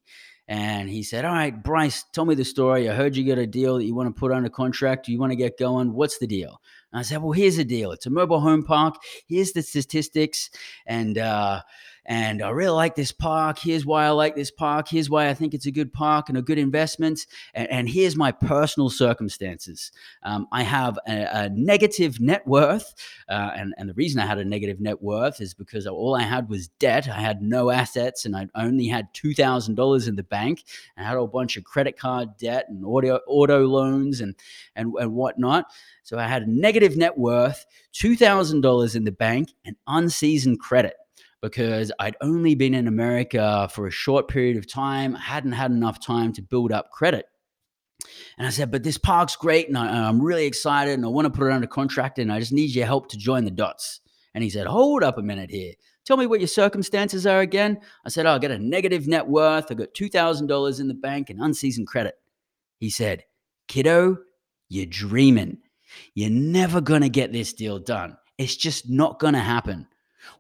[0.48, 2.90] And he said, All right, Bryce, tell me the story.
[2.90, 5.06] I heard you got a deal that you want to put under contract.
[5.06, 5.94] Do you want to get going?
[5.94, 6.62] What's the deal?
[6.92, 7.92] And I said, Well, here's the deal.
[7.92, 8.96] It's a mobile home park.
[9.28, 10.50] Here's the statistics.
[10.86, 11.62] And, uh,
[12.06, 13.58] and I really like this park.
[13.60, 14.88] Here's why I like this park.
[14.88, 17.26] Here's why I think it's a good park and a good investment.
[17.54, 19.92] And, and here's my personal circumstances.
[20.22, 22.94] Um, I have a, a, negative net worth.
[23.28, 26.22] Uh, and, and the reason I had a negative net worth is because all I
[26.22, 27.08] had was debt.
[27.08, 30.64] I had no assets and I only had $2,000 in the bank.
[30.98, 34.36] I had a bunch of credit card debt and auto, auto loans and,
[34.76, 35.66] and, and whatnot.
[36.04, 37.66] So I had a negative net worth,
[37.96, 40.96] $2,000 in the bank, and unseasoned credit
[41.50, 45.16] because I'd only been in America for a short period of time.
[45.16, 47.28] I hadn't had enough time to build up credit.
[48.38, 51.26] And I said, but this park's great and I, am really excited and I want
[51.26, 54.02] to put it under contract and I just need your help to join the dots.
[54.34, 55.74] And he said, hold up a minute here.
[56.04, 57.80] Tell me what your circumstances are again.
[58.06, 59.72] I said, oh, I got a negative net worth.
[59.72, 62.16] I got $2,000 in the bank and unseasoned credit.
[62.80, 63.24] He said,
[63.68, 64.18] kiddo,
[64.68, 65.60] you're dreaming.
[66.16, 68.18] You're never going to get this deal done.
[68.38, 69.88] It's just not going to happen.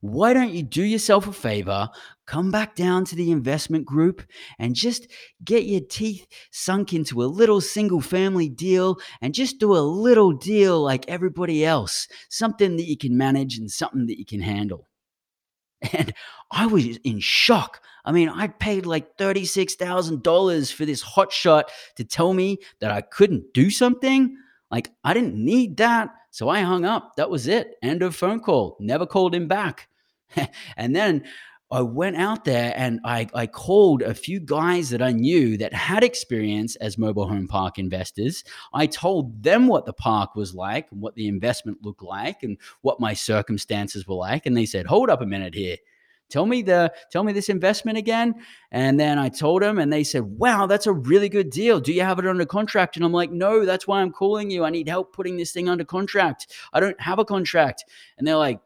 [0.01, 1.89] Why don't you do yourself a favor,
[2.25, 4.23] come back down to the investment group
[4.59, 5.07] and just
[5.43, 10.31] get your teeth sunk into a little single family deal and just do a little
[10.31, 14.87] deal like everybody else, something that you can manage and something that you can handle.
[15.93, 16.13] And
[16.51, 17.81] I was in shock.
[18.05, 21.63] I mean, I paid like $36,000 for this hotshot
[21.97, 24.37] to tell me that I couldn't do something.
[24.71, 26.09] Like, I didn't need that.
[26.35, 27.15] So I hung up.
[27.15, 27.75] That was it.
[27.81, 28.75] End of phone call.
[28.81, 29.87] Never called him back.
[30.75, 31.23] and then
[31.71, 35.71] I went out there and I, I called a few guys that I knew that
[35.71, 38.43] had experience as mobile home park investors.
[38.73, 42.57] I told them what the park was like and what the investment looked like and
[42.81, 44.45] what my circumstances were like.
[44.45, 45.77] And they said, hold up a minute here
[46.29, 48.35] tell me the tell me this investment again?
[48.71, 51.79] And then i told them and they said wow that's a really good deal.
[51.79, 52.95] Do you have it under contract?
[52.95, 54.63] And i'm like no that's why i'm calling you.
[54.63, 56.53] I need help putting this thing under contract.
[56.73, 57.85] I don't have a contract.
[58.17, 58.59] And they're like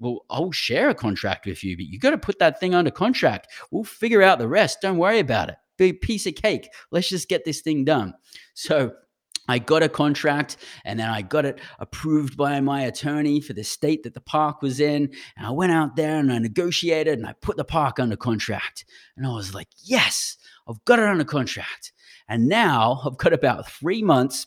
[0.00, 2.90] well i'll share a contract with you but you got to put that thing under
[2.90, 3.48] contract.
[3.70, 4.80] We'll figure out the rest.
[4.80, 5.56] Don't worry about it.
[5.76, 6.68] Big piece of cake.
[6.90, 8.14] Let's just get this thing done.
[8.54, 8.94] So
[9.48, 13.64] I got a contract and then I got it approved by my attorney for the
[13.64, 15.10] state that the park was in.
[15.36, 18.84] And I went out there and I negotiated and I put the park under contract.
[19.16, 20.36] And I was like, yes,
[20.68, 21.92] I've got it under contract.
[22.28, 24.46] And now I've got about three months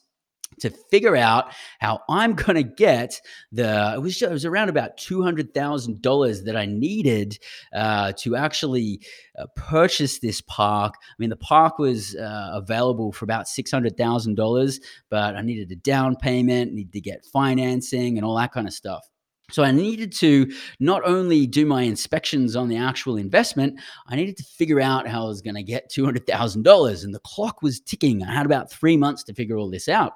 [0.60, 3.20] to figure out how I'm going to get
[3.52, 7.39] the it was, it was around about $200,000 that I needed
[7.74, 9.02] uh, to actually
[9.38, 10.96] uh, purchase this park.
[10.98, 16.15] I mean, the park was uh, available for about $600,000, but I needed a down
[16.15, 19.08] payment, needed to get financing and all that kind of stuff.
[19.50, 24.36] So I needed to not only do my inspections on the actual investment, I needed
[24.38, 28.24] to figure out how I was going to get $200,000 and the clock was ticking.
[28.24, 30.13] I had about 3 months to figure all this out.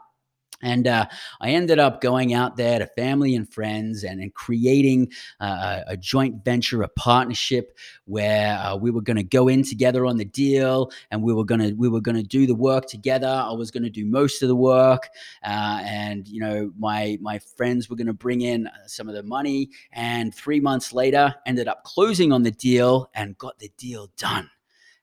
[0.62, 1.08] And uh,
[1.40, 5.98] I ended up going out there to family and friends and, and creating uh, a
[5.98, 10.26] joint venture, a partnership where uh, we were going to go in together on the
[10.26, 13.28] deal, and we were going to we were going to do the work together.
[13.28, 15.10] I was going to do most of the work,
[15.44, 19.16] uh, and you know my my friends were going to bring in uh, some of
[19.16, 19.70] the money.
[19.92, 24.50] And three months later, ended up closing on the deal and got the deal done.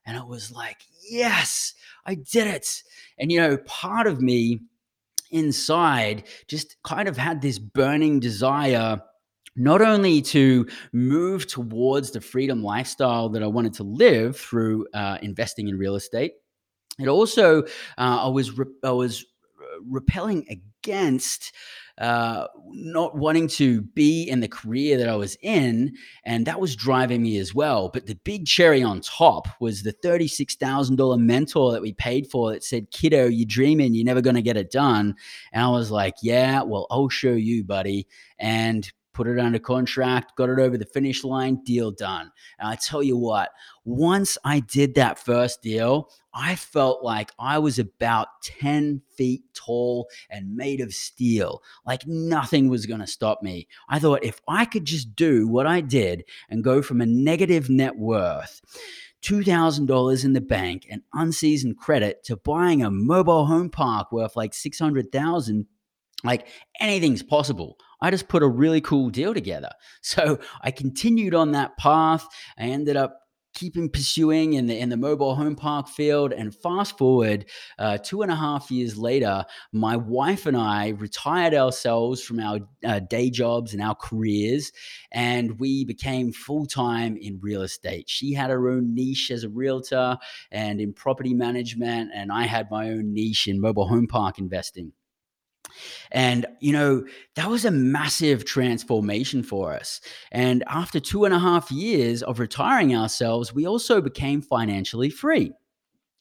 [0.05, 1.73] And it was like, yes,
[2.05, 2.83] I did it.
[3.17, 4.61] And you know, part of me
[5.31, 9.01] inside just kind of had this burning desire
[9.55, 15.17] not only to move towards the freedom lifestyle that I wanted to live through uh,
[15.21, 16.33] investing in real estate,
[16.97, 17.65] it also uh,
[17.97, 19.25] I was re- I was
[19.59, 20.45] uh, repelling
[20.83, 21.53] against
[21.99, 26.75] uh, not wanting to be in the career that I was in, and that was
[26.75, 27.89] driving me as well.
[27.89, 32.27] But the big cherry on top was the thirty-six thousand dollar mentor that we paid
[32.31, 35.15] for that said, "Kiddo, you're dreaming, you're never going to get it done."
[35.51, 38.07] And I was like, "Yeah, well, I'll show you, buddy."
[38.39, 42.31] And put it under contract, got it over the finish line, deal done.
[42.57, 43.49] And I tell you what,
[43.83, 50.07] once I did that first deal, I felt like I was about 10 feet tall
[50.29, 53.67] and made of steel, like nothing was going to stop me.
[53.89, 57.69] I thought if I could just do what I did and go from a negative
[57.69, 58.61] net worth,
[59.23, 64.53] $2,000 in the bank and unseasoned credit to buying a mobile home park worth like
[64.53, 65.65] 600,000
[66.23, 66.47] like
[66.79, 67.77] anything's possible.
[68.01, 69.71] I just put a really cool deal together.
[70.01, 72.27] So I continued on that path.
[72.57, 73.19] I ended up
[73.53, 76.31] keeping pursuing in the in the mobile home park field.
[76.33, 77.45] And fast forward
[77.77, 82.59] uh, two and a half years later my wife and i retired ourselves from our
[82.85, 84.71] uh, day jobs and our careers
[85.11, 88.09] and we became full-time in real estate.
[88.09, 90.17] She had her own niche as a realtor
[90.51, 94.91] and in property management and i had my own niche in mobile home park investing
[96.11, 100.01] and, you know, that was a massive transformation for us.
[100.31, 105.53] And after two and a half years of retiring ourselves, we also became financially free.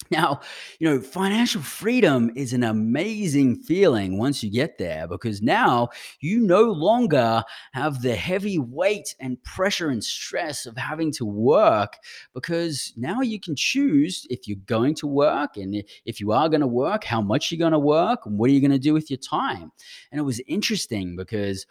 [0.18, 0.40] Now,
[0.78, 5.88] you know, financial freedom is an amazing feeling once you get there because now
[6.20, 11.98] you no longer have the heavy weight and pressure and stress of having to work
[12.32, 16.62] because now you can choose if you're going to work and if you are going
[16.62, 18.94] to work, how much you're going to work and what are you going to do
[18.94, 19.70] with your time.
[20.10, 21.66] And it was interesting because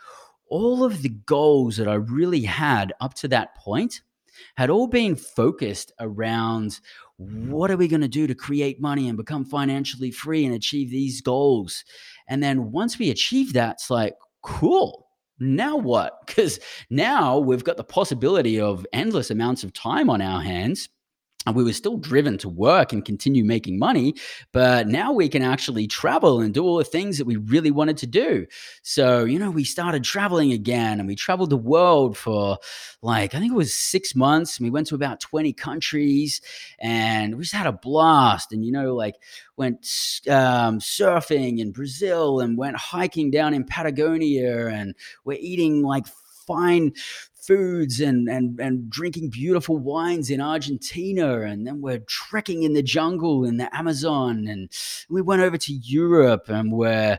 [0.50, 4.02] all of the goals that I really had up to that point
[4.56, 6.80] had all been focused around
[7.17, 10.91] what are we going to do to create money and become financially free and achieve
[10.91, 11.84] these goals?
[12.27, 15.08] And then once we achieve that, it's like, cool.
[15.39, 16.25] Now what?
[16.25, 20.89] Because now we've got the possibility of endless amounts of time on our hands
[21.48, 24.14] and we were still driven to work and continue making money
[24.52, 27.98] but now we can actually travel and do all the things that we really wanted
[27.98, 28.46] to do.
[28.84, 32.58] So you know we started traveling again and we traveled the world for
[33.02, 36.42] like i think it was six months and we went to about 20 countries
[36.80, 38.52] and we just had a blast.
[38.52, 39.16] And you know like
[39.56, 39.78] went
[40.30, 46.06] um, surfing in brazil and went hiking down in patagonia and we're eating like
[46.48, 46.94] fine
[47.48, 51.42] foods and, and, and drinking beautiful wines in Argentina.
[51.42, 54.48] And then we're trekking in the jungle in the Amazon.
[54.48, 54.70] And
[55.10, 57.18] we went over to Europe and we're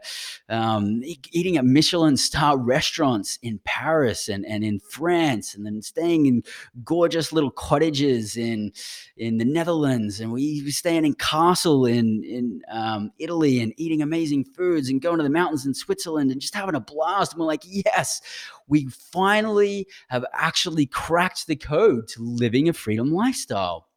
[0.50, 1.00] um,
[1.32, 6.42] eating at Michelin star restaurants in Paris and, and in France, and then staying in
[6.84, 8.72] gorgeous little cottages in,
[9.16, 10.20] in the Netherlands.
[10.20, 15.00] And we were staying in castle in, in um, Italy and eating amazing foods and
[15.00, 17.32] going to the mountains in Switzerland and just having a blast.
[17.32, 18.20] And we're like, yes,
[18.66, 23.88] we finally have actually cracked the code to living a freedom lifestyle.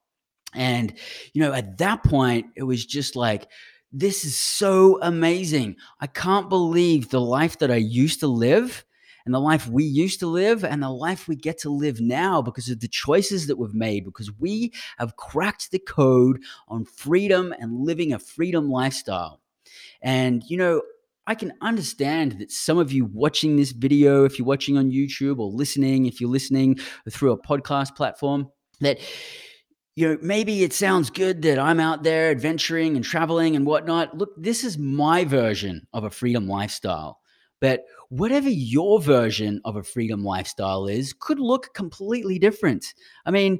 [0.54, 0.94] And,
[1.34, 3.48] you know, at that point, it was just like,
[3.92, 5.76] this is so amazing.
[6.00, 8.86] I can't believe the life that I used to live
[9.26, 12.42] and the life we used to live and the life we get to live now
[12.42, 17.54] because of the choices that we've made, because we have cracked the code on freedom
[17.60, 19.42] and living a freedom lifestyle.
[20.02, 20.82] And, you know,
[21.28, 25.40] I can understand that some of you watching this video, if you're watching on YouTube
[25.40, 26.80] or listening, if you're listening
[27.10, 29.00] through a podcast platform, that
[29.96, 34.18] you know, maybe it sounds good that I'm out there adventuring and traveling and whatnot.
[34.18, 37.20] Look, this is my version of a freedom lifestyle.
[37.60, 42.86] But whatever your version of a freedom lifestyle is, could look completely different.
[43.26, 43.60] I mean,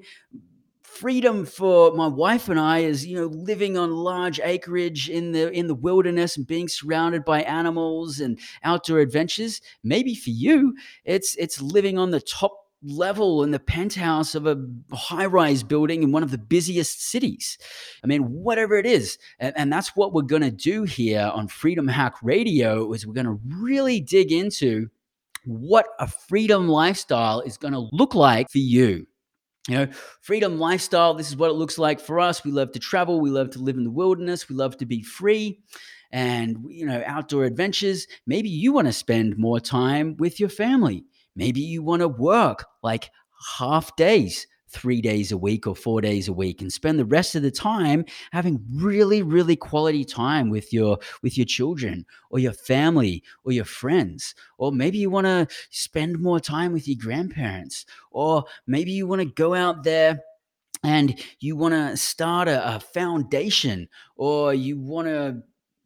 [0.92, 5.52] freedom for my wife and I is you know living on large acreage in the
[5.52, 10.76] in the wilderness and being surrounded by animals and outdoor adventures maybe for you
[11.06, 14.58] it's it's living on the top level in the penthouse of a
[14.92, 17.58] high rise building in one of the busiest cities.
[18.04, 19.18] I mean, whatever it is.
[19.40, 23.14] And, and that's what we're going to do here on Freedom Hack Radio is we're
[23.14, 24.88] going to really dig into
[25.46, 29.06] what a freedom lifestyle is going to look like for you.
[29.68, 29.88] You know,
[30.22, 32.44] freedom lifestyle, this is what it looks like for us.
[32.44, 35.04] We love to travel, we love to live in the wilderness, we love to be
[35.04, 35.60] free
[36.12, 38.08] and, you know, outdoor adventures.
[38.26, 41.06] Maybe you want to spend more time with your family.
[41.36, 43.12] Maybe you want to work like
[43.58, 47.36] half days, three days a week or four days a week and spend the rest
[47.36, 52.54] of the time having really, really quality time with your with your children or your
[52.54, 54.34] family or your friends.
[54.58, 59.22] Or maybe you want to spend more time with your grandparents, or maybe you want
[59.22, 60.22] to go out there
[60.84, 65.44] and you want to start a, a, foundation or you want to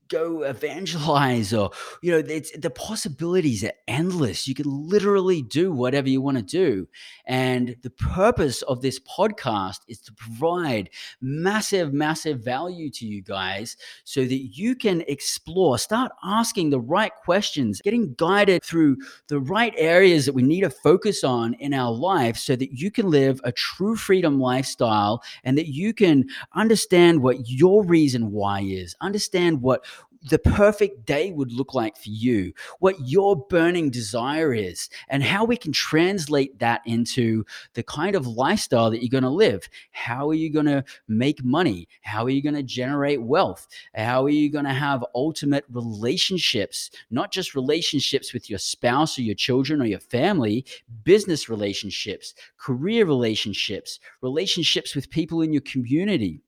[0.09, 4.47] go evangelize or you know it's the possibilities are endless.
[4.47, 6.87] You can literally do whatever you want to do.
[7.25, 10.89] And the purpose of this podcast is to provide
[11.21, 17.13] massive massive value to you guys so that you can explore start asking the right
[17.23, 18.97] questions getting guided through
[19.27, 22.91] the right areas that we need to focus on in our life so that you
[22.91, 28.61] can live a true freedom lifestyle and that you can understand what your reason why
[28.61, 29.85] is understand what
[30.25, 35.45] the perfect day would look like for you, what your burning desire is, and how
[35.45, 37.45] we can translate that into
[37.75, 39.69] the kind of lifestyle that you're going to live.
[39.91, 41.87] How are you going to make money?
[42.01, 43.67] How are you going to generate wealth?
[43.93, 49.21] How are you going to have ultimate relationships, not just relationships with your spouse or
[49.21, 50.65] your children or your family,
[51.03, 56.41] business relationships, career relationships, relationships with people in your community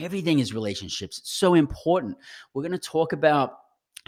[0.00, 1.18] Everything is relationships.
[1.18, 2.16] It's so important.
[2.52, 3.58] We're going to talk about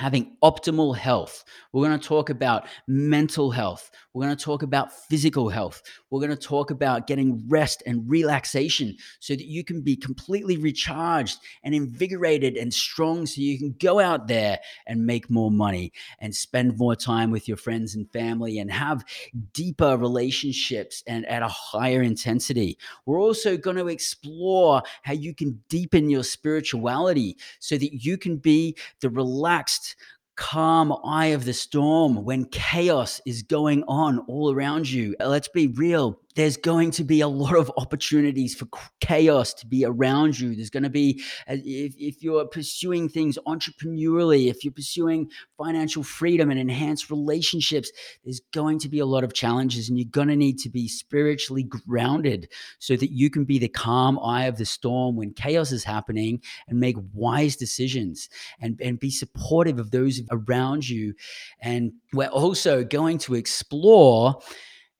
[0.00, 1.44] having optimal health.
[1.72, 3.90] We're going to talk about mental health.
[4.14, 5.82] We're going to talk about physical health.
[6.08, 10.56] We're going to talk about getting rest and relaxation so that you can be completely
[10.56, 15.92] recharged and invigorated and strong so you can go out there and make more money
[16.18, 19.04] and spend more time with your friends and family and have
[19.52, 22.78] deeper relationships and at a higher intensity.
[23.04, 28.38] We're also going to explore how you can deepen your spirituality so that you can
[28.38, 29.89] be the relaxed
[30.36, 35.14] calm eye of the storm when chaos is going on all around you.
[35.20, 38.68] Let's be real there's going to be a lot of opportunities for
[39.00, 40.54] chaos to be around you.
[40.54, 46.02] There's going to be, uh, if, if you're pursuing things entrepreneurially, if you're pursuing financial
[46.02, 47.90] freedom and enhanced relationships,
[48.24, 50.86] there's going to be a lot of challenges, and you're going to need to be
[50.86, 55.72] spiritually grounded so that you can be the calm eye of the storm when chaos
[55.72, 58.28] is happening and make wise decisions
[58.60, 61.14] and, and be supportive of those around you.
[61.60, 64.40] And we're also going to explore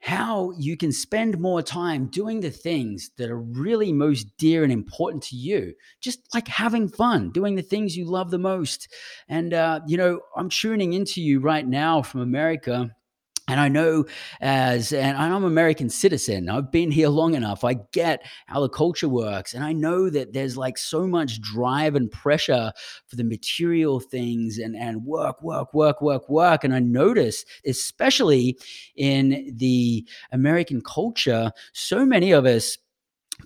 [0.01, 4.72] how you can spend more time doing the things that are really most dear and
[4.72, 5.74] important to you.
[6.01, 8.88] Just like having fun, doing the things you love the most.
[9.28, 12.90] And, uh, you know, I'm tuning into you right now from America
[13.51, 14.05] and I know
[14.40, 17.64] as, and I'm an American citizen, I've been here long enough.
[17.64, 19.55] I get how the culture works.
[19.55, 22.72] And I know that there's like so much drive and pressure
[23.09, 26.62] for the material things and, and work, work, work, work, work.
[26.62, 28.57] And I notice, especially
[28.94, 32.78] in the American culture, so many of us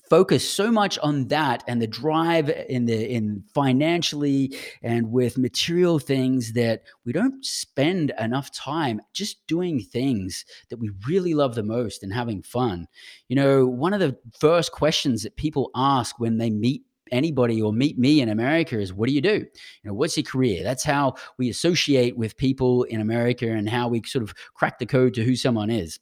[0.08, 5.98] focus so much on that and the drive in the in financially and with material
[5.98, 11.62] things that we don't spend enough time just doing things that we really love the
[11.62, 12.86] most and having fun
[13.28, 17.72] you know one of the first questions that people ask when they meet anybody or
[17.72, 19.36] meet me in America is what do you do?
[19.36, 20.62] You know, what's your career?
[20.62, 24.86] That's how we associate with people in America and how we sort of crack the
[24.86, 26.00] code to who someone is.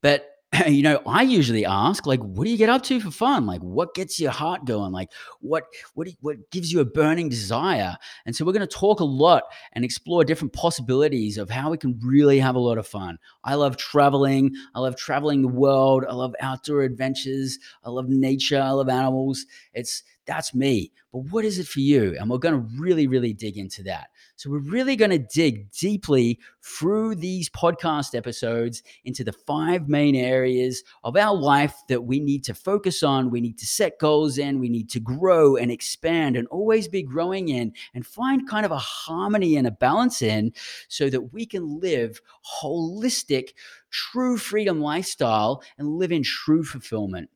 [0.00, 0.29] But
[0.66, 3.46] you know, I usually ask, like, what do you get up to for fun?
[3.46, 4.90] Like, what gets your heart going?
[4.90, 7.96] Like, what what what gives you a burning desire?
[8.26, 9.44] And so we're going to talk a lot
[9.74, 13.18] and explore different possibilities of how we can really have a lot of fun.
[13.44, 14.50] I love traveling.
[14.74, 16.04] I love traveling the world.
[16.08, 17.56] I love outdoor adventures.
[17.84, 18.60] I love nature.
[18.60, 19.46] I love animals.
[19.72, 20.92] It's that's me.
[21.12, 22.16] But what is it for you?
[22.18, 24.09] And we're going to really, really dig into that.
[24.40, 30.16] So, we're really going to dig deeply through these podcast episodes into the five main
[30.16, 33.28] areas of our life that we need to focus on.
[33.28, 37.02] We need to set goals in, we need to grow and expand and always be
[37.02, 40.54] growing in and find kind of a harmony and a balance in
[40.88, 42.22] so that we can live
[42.62, 43.50] holistic,
[43.90, 47.28] true freedom lifestyle and live in true fulfillment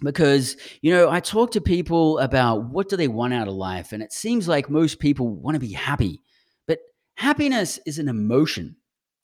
[0.00, 3.90] because you know i talk to people about what do they want out of life
[3.90, 6.22] and it seems like most people want to be happy
[7.18, 8.76] happiness is an emotion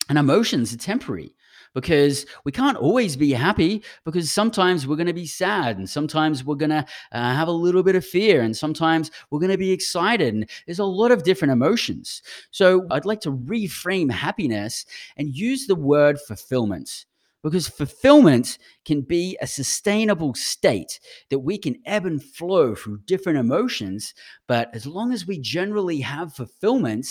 [0.08, 1.32] and emotions are temporary
[1.74, 6.44] because we can't always be happy because sometimes we're going to be sad and sometimes
[6.44, 9.58] we're going to uh, have a little bit of fear and sometimes we're going to
[9.58, 12.20] be excited and there's a lot of different emotions.
[12.50, 14.84] So i'd like to reframe happiness
[15.16, 17.06] and use the word fulfillment
[17.44, 23.38] because fulfillment can be a sustainable state that we can ebb and flow through different
[23.38, 24.14] emotions.
[24.48, 27.06] But as long as we generally have fulfillment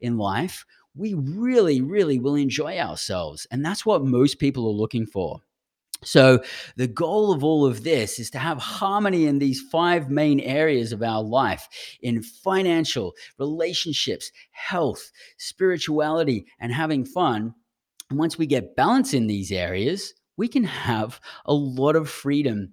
[0.00, 0.64] in life,
[0.96, 3.46] we really, really will enjoy ourselves.
[3.50, 5.40] And that's what most people are looking for.
[6.02, 6.42] So,
[6.76, 10.92] the goal of all of this is to have harmony in these five main areas
[10.92, 11.68] of our life
[12.02, 17.54] in financial, relationships, health, spirituality, and having fun.
[18.10, 22.72] Once we get balance in these areas, we can have a lot of freedom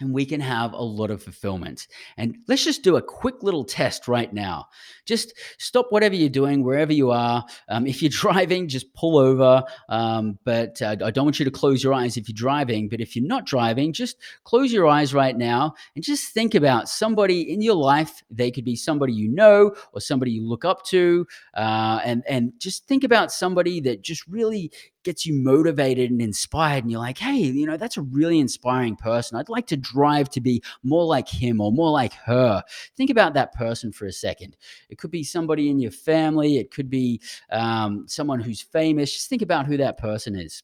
[0.00, 1.88] and we can have a lot of fulfillment.
[2.16, 4.66] And let's just do a quick little test right now.
[5.06, 7.44] Just stop whatever you're doing, wherever you are.
[7.68, 9.64] Um, if you're driving, just pull over.
[9.88, 12.88] Um, but uh, I don't want you to close your eyes if you're driving.
[12.88, 16.88] But if you're not driving, just close your eyes right now and just think about
[16.88, 18.22] somebody in your life.
[18.30, 21.26] They could be somebody you know or somebody you look up to.
[21.54, 24.70] Uh, and, and just think about somebody that just really
[25.04, 28.96] gets you motivated and inspired and you're like hey you know that's a really inspiring
[28.96, 29.38] person.
[29.38, 32.62] I'd like to drive to be more like him or more like her.
[32.96, 34.56] Think about that person for a second.
[34.90, 36.58] It could be somebody in your family.
[36.58, 37.20] It could be
[37.50, 39.12] um, someone who's famous.
[39.12, 40.62] Just think about who that person is.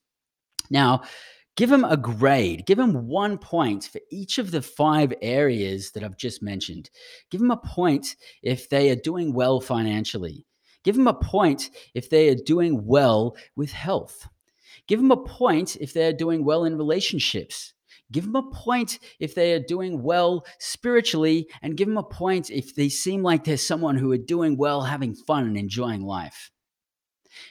[0.70, 1.02] Now
[1.56, 2.66] give them a grade.
[2.66, 6.90] Give them one point for each of the five areas that i've just mentioned.
[7.30, 10.46] Give them a point if they are doing well financially
[10.84, 14.28] Give them a point if they are doing well with health.
[14.86, 17.72] Give them a point if they're doing well in relationships.
[18.12, 22.50] Give them a point if they are doing well spiritually, and give them a point
[22.50, 26.50] if they seem like they're someone who are doing well, having fun, and enjoying life.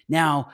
[0.07, 0.49] Now,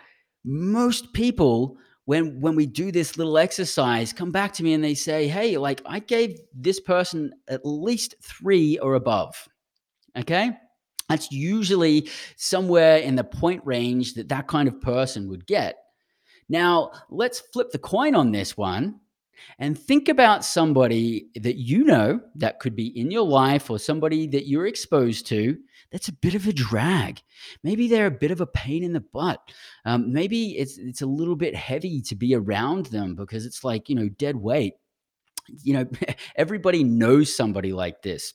[0.45, 4.95] most people, when when we do this little exercise, come back to me and they
[4.95, 9.49] say, "Hey, like I gave this person at least three or above."
[10.17, 10.51] Okay,
[11.09, 15.77] that's usually somewhere in the point range that that kind of person would get.
[16.47, 18.99] Now, let's flip the coin on this one
[19.57, 24.27] and think about somebody that you know that could be in your life or somebody
[24.27, 25.57] that you're exposed to
[25.91, 27.21] that's a bit of a drag.
[27.63, 29.39] Maybe they're a bit of a pain in the butt.
[29.85, 33.89] Um, maybe it's it's a little bit heavy to be around them because it's like
[33.89, 34.75] you know dead weight.
[35.63, 35.89] You know,
[36.35, 38.33] everybody knows somebody like this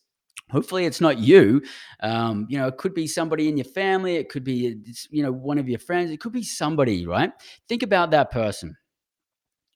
[0.51, 1.63] hopefully it's not you.
[2.01, 4.77] Um, you know it could be somebody in your family it could be
[5.11, 7.33] you know one of your friends it could be somebody right?
[7.69, 8.77] Think about that person.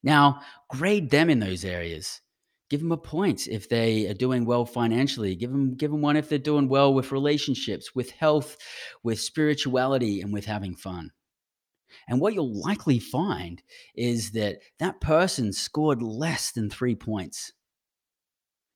[0.03, 2.21] Now grade them in those areas.
[2.71, 6.17] Give them a point if they are doing well financially give them give them one
[6.17, 8.57] if they're doing well with relationships with health
[9.03, 11.11] with spirituality and with having fun.
[12.07, 13.63] And what you'll likely find
[13.95, 17.53] is that that person scored less than three points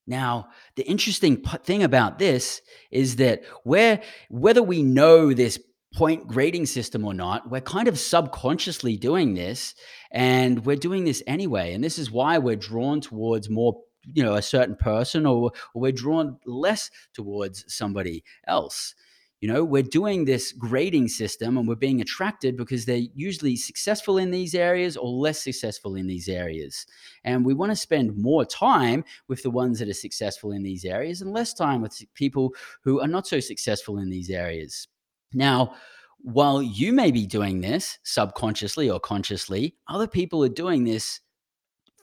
[0.07, 5.59] now, the interesting thing about this is that where whether we know this
[5.95, 9.75] point grading system or not, we're kind of subconsciously doing this
[10.11, 11.75] and we're doing this anyway.
[11.75, 15.83] And this is why we're drawn towards more you know a certain person or, or
[15.83, 18.95] we're drawn less towards somebody else
[19.43, 24.16] you know, we're doing this grading system and we're being attracted because they're usually successful
[24.16, 26.86] in these areas or less successful in these areas.
[27.24, 30.84] And we want to spend more time with the ones that are successful in these
[30.84, 34.86] areas and less time with people who are not so successful in these areas.
[35.34, 35.74] Now,
[36.20, 41.18] while you may be doing this subconsciously or consciously, other people are doing this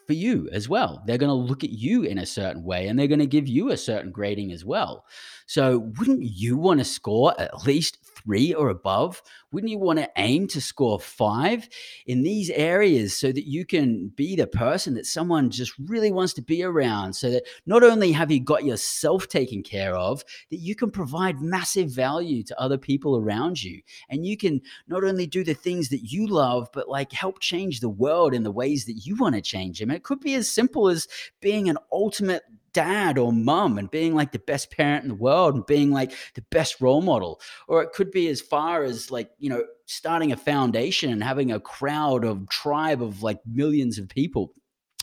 [0.09, 1.03] for you as well.
[1.05, 3.47] They're going to look at you in a certain way and they're going to give
[3.47, 5.05] you a certain grading as well.
[5.45, 9.21] So, wouldn't you want to score at least three or above?
[9.51, 11.67] Wouldn't you want to aim to score five
[12.05, 16.33] in these areas so that you can be the person that someone just really wants
[16.33, 17.13] to be around?
[17.13, 21.41] So that not only have you got yourself taken care of, that you can provide
[21.41, 23.81] massive value to other people around you.
[24.09, 27.79] And you can not only do the things that you love, but like help change
[27.79, 29.89] the world in the ways that you want to change them.
[29.89, 31.07] It could be as simple as
[31.41, 32.43] being an ultimate
[32.73, 36.11] dad or mom and being like the best parent in the world and being like
[36.35, 37.39] the best role model.
[37.67, 41.51] Or it could be as far as like you know starting a foundation and having
[41.51, 44.53] a crowd of tribe of like millions of people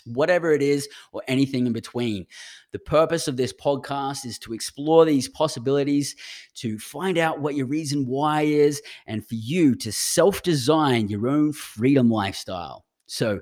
[0.06, 2.26] whatever it is or anything in between.
[2.72, 6.14] The purpose of this podcast is to explore these possibilities
[6.56, 11.28] to find out what your reason why is and for you to self design your
[11.28, 12.84] own freedom lifestyle.
[13.06, 13.40] So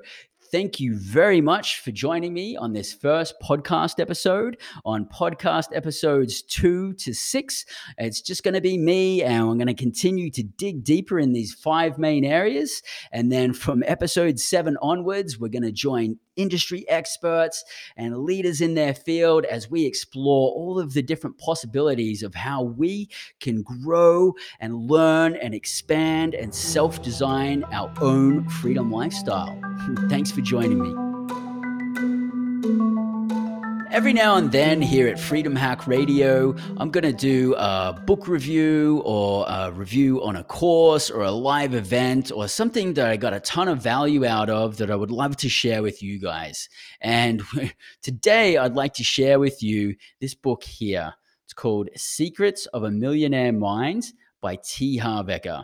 [0.54, 4.56] thank you very much for joining me on this first podcast episode.
[4.84, 7.66] On podcast episodes two to six,
[7.98, 11.32] it's just going to be me, and I'm going to continue to dig deeper in
[11.32, 12.84] these five main areas.
[13.10, 17.64] And then from episode seven onwards, we're going to join industry experts
[17.96, 22.62] and leaders in their field as we explore all of the different possibilities of how
[22.62, 23.08] we
[23.40, 29.58] can grow and learn and expand and self design our own freedom lifestyle.
[30.08, 31.13] Thanks for joining me.
[33.94, 38.26] Every now and then here at Freedom Hack Radio, I'm going to do a book
[38.26, 43.16] review or a review on a course or a live event or something that I
[43.16, 46.18] got a ton of value out of that I would love to share with you
[46.18, 46.68] guys.
[47.00, 47.40] And
[48.02, 51.14] today I'd like to share with you this book here.
[51.44, 54.06] It's called Secrets of a Millionaire Mind
[54.40, 54.96] by T.
[54.96, 55.62] Harv Eker.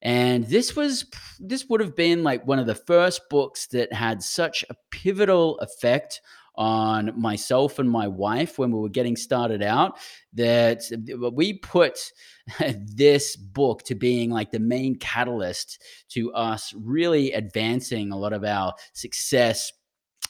[0.00, 1.06] And this was
[1.40, 5.58] this would have been like one of the first books that had such a pivotal
[5.58, 6.20] effect
[6.56, 9.98] on myself and my wife when we were getting started out
[10.32, 10.82] that
[11.32, 12.12] we put
[12.78, 18.44] this book to being like the main catalyst to us really advancing a lot of
[18.44, 19.72] our success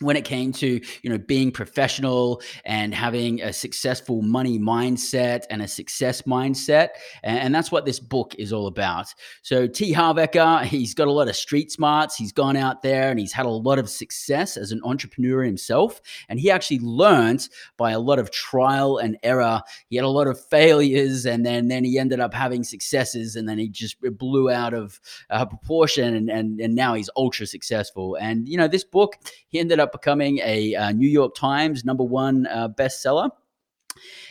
[0.00, 5.62] when it came to you know being professional and having a successful money mindset and
[5.62, 6.88] a success mindset
[7.22, 9.06] and, that's what this book is all about.
[9.40, 9.90] So t.
[9.90, 12.16] Harv eker he's got a lot of street smarts.
[12.16, 16.02] He's gone out there and he's had a lot of success as an entrepreneur himself.
[16.28, 19.62] And he actually learned by a lot of trial and error.
[19.88, 23.48] He had a lot of failures and then then he ended up having successes and
[23.48, 28.16] then he just blew out of uh, proportion and, and and now he's ultra successful.
[28.20, 29.16] And you know this book
[29.48, 33.30] he ended up up becoming a uh, New York Times number one uh, bestseller.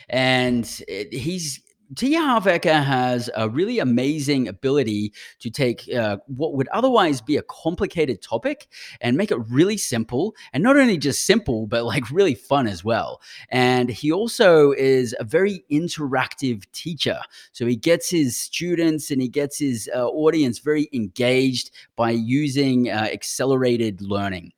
[0.08, 1.60] And it, he's
[1.94, 2.14] T.
[2.14, 7.42] Harv Eker has a really amazing ability to take uh, what would otherwise be a
[7.42, 8.66] complicated topic
[9.00, 10.34] and make it really simple.
[10.52, 13.20] And not only just simple, but like really fun as well.
[13.50, 17.20] And he also is a very interactive teacher.
[17.52, 22.90] So he gets his students and he gets his uh, audience very engaged by using
[22.90, 24.52] uh, accelerated learning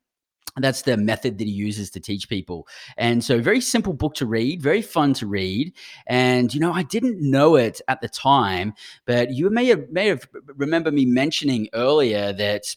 [0.62, 2.66] that's the method that he uses to teach people.
[2.96, 5.72] And so, very simple book to read, very fun to read.
[6.06, 8.74] And you know, I didn't know it at the time,
[9.06, 12.76] but you may have may have remember me mentioning earlier that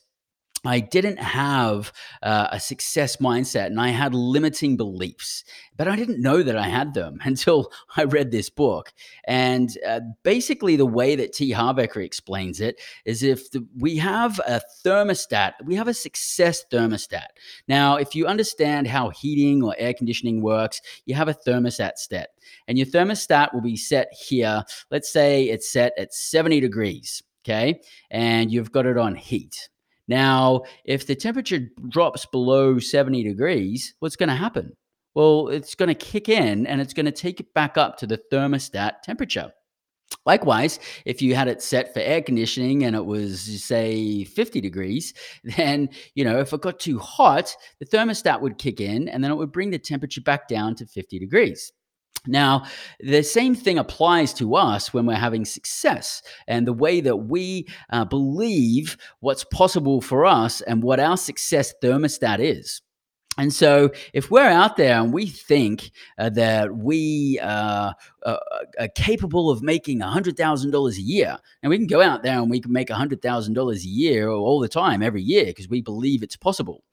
[0.63, 1.91] I didn't have
[2.21, 5.43] uh, a success mindset and I had limiting beliefs,
[5.75, 8.93] but I didn't know that I had them until I read this book.
[9.25, 11.51] And uh, basically, the way that T.
[11.51, 16.63] Harv Eker explains it is if the, we have a thermostat, we have a success
[16.71, 17.27] thermostat.
[17.67, 22.29] Now, if you understand how heating or air conditioning works, you have a thermostat set,
[22.67, 24.63] and your thermostat will be set here.
[24.91, 27.23] Let's say it's set at 70 degrees.
[27.43, 27.81] Okay.
[28.11, 29.70] And you've got it on heat.
[30.11, 34.75] Now, if the temperature drops below 70 degrees, what's going to happen?
[35.15, 38.07] Well, it's going to kick in and it's going to take it back up to
[38.07, 39.53] the thermostat temperature.
[40.25, 45.13] Likewise, if you had it set for air conditioning and it was, say, 50 degrees,
[45.55, 49.31] then, you know, if it got too hot, the thermostat would kick in and then
[49.31, 51.71] it would bring the temperature back down to 50 degrees.
[52.27, 52.65] Now,
[52.99, 57.67] the same thing applies to us when we're having success and the way that we
[57.89, 62.81] uh, believe what's possible for us and what our success thermostat is.
[63.37, 67.93] And so, if we're out there and we think uh, that we uh,
[68.23, 68.37] uh
[68.77, 72.59] are capable of making $100,000 a year, and we can go out there and we
[72.59, 76.83] can make $100,000 a year all the time, every year, because we believe it's possible.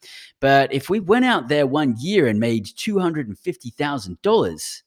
[0.40, 4.82] But if we went out there one year and made $250,000,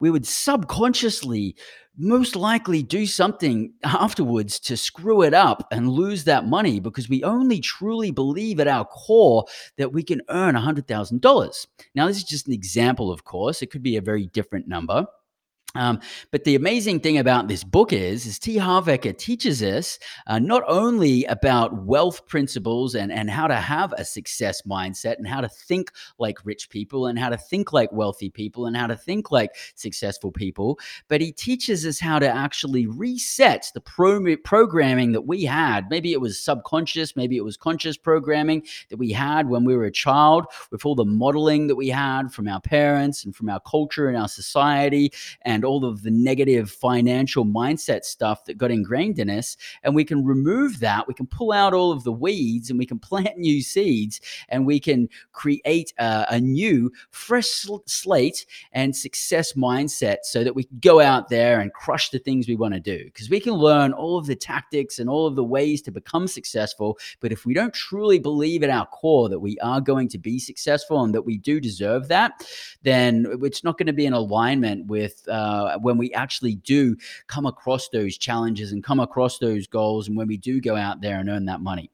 [0.00, 1.56] we would subconsciously
[1.98, 7.22] most likely do something afterwards to screw it up and lose that money because we
[7.24, 9.44] only truly believe at our core
[9.78, 11.66] that we can earn $100,000.
[11.94, 13.62] Now, this is just an example, of course.
[13.62, 15.06] It could be a very different number.
[15.76, 16.00] Um,
[16.30, 18.56] but the amazing thing about this book is, is T.
[18.56, 23.92] Harv Eker teaches us uh, not only about wealth principles and, and how to have
[23.94, 27.92] a success mindset and how to think like rich people and how to think like
[27.92, 32.28] wealthy people and how to think like successful people, but he teaches us how to
[32.28, 35.90] actually reset the pro- programming that we had.
[35.90, 39.84] Maybe it was subconscious, maybe it was conscious programming that we had when we were
[39.84, 43.60] a child with all the modeling that we had from our parents and from our
[43.60, 45.12] culture and our society
[45.42, 49.56] and all of the negative financial mindset stuff that got ingrained in us.
[49.82, 51.06] And we can remove that.
[51.06, 54.66] We can pull out all of the weeds and we can plant new seeds and
[54.66, 60.64] we can create a, a new, fresh sl- slate and success mindset so that we
[60.64, 63.04] can go out there and crush the things we want to do.
[63.04, 66.26] Because we can learn all of the tactics and all of the ways to become
[66.26, 66.98] successful.
[67.20, 70.38] But if we don't truly believe at our core that we are going to be
[70.38, 72.46] successful and that we do deserve that,
[72.82, 75.26] then it's not going to be in alignment with.
[75.28, 80.08] Uh, uh, when we actually do come across those challenges and come across those goals,
[80.08, 81.90] and when we do go out there and earn that money.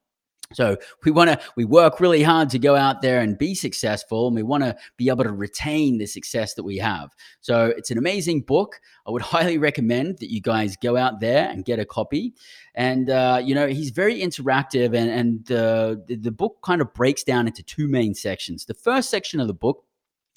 [0.54, 4.26] So we want to we work really hard to go out there and be successful,
[4.26, 7.10] and we want to be able to retain the success that we have.
[7.40, 8.80] So it's an amazing book.
[9.06, 12.34] I would highly recommend that you guys go out there and get a copy.
[12.74, 16.92] And uh, you know he's very interactive, and and uh, the the book kind of
[16.94, 18.66] breaks down into two main sections.
[18.66, 19.84] The first section of the book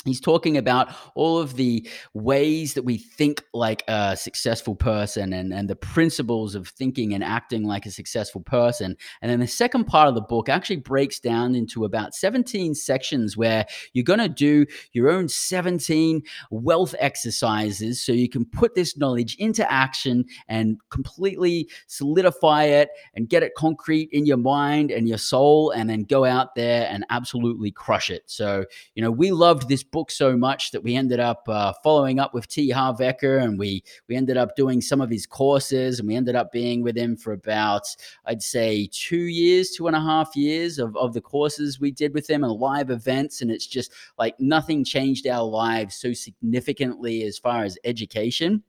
[0.06, 5.54] he's talking about all of the ways that we think like a successful person and,
[5.54, 8.96] and the principles of thinking and acting like a successful person.
[9.22, 13.36] And then the second part of the book actually breaks down into about 17 sections
[13.36, 18.98] where you're going to do your own 17 wealth exercises so you can put this
[18.98, 25.08] knowledge into action and completely solidify it and get it concrete in your mind and
[25.08, 28.24] your soul and then go out there and absolutely crush it.
[28.28, 32.20] So, you know, we loved this book so much that we ended up uh, following
[32.20, 32.70] up with T.
[32.70, 36.36] Harv Eker, and we we ended up doing some of his courses, and we ended
[36.36, 37.84] up being with him for about
[38.26, 42.14] I'd say two years, two and a half years of of the courses we did
[42.14, 47.24] with him and live events, and it's just like nothing changed our lives so significantly
[47.24, 48.62] as far as education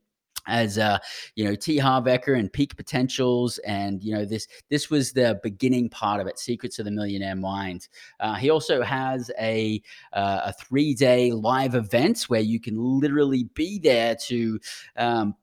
[0.47, 0.99] as uh,
[1.35, 1.79] you know T.
[1.79, 6.27] Harv Eker and Peak Potentials, and you know this this was the beginning part of
[6.27, 7.89] it, Secrets of the Millionaire Mind.
[8.21, 9.83] Uh, he also has a
[10.13, 14.59] uh, a three day live event where you can literally be there to
[14.97, 15.35] um,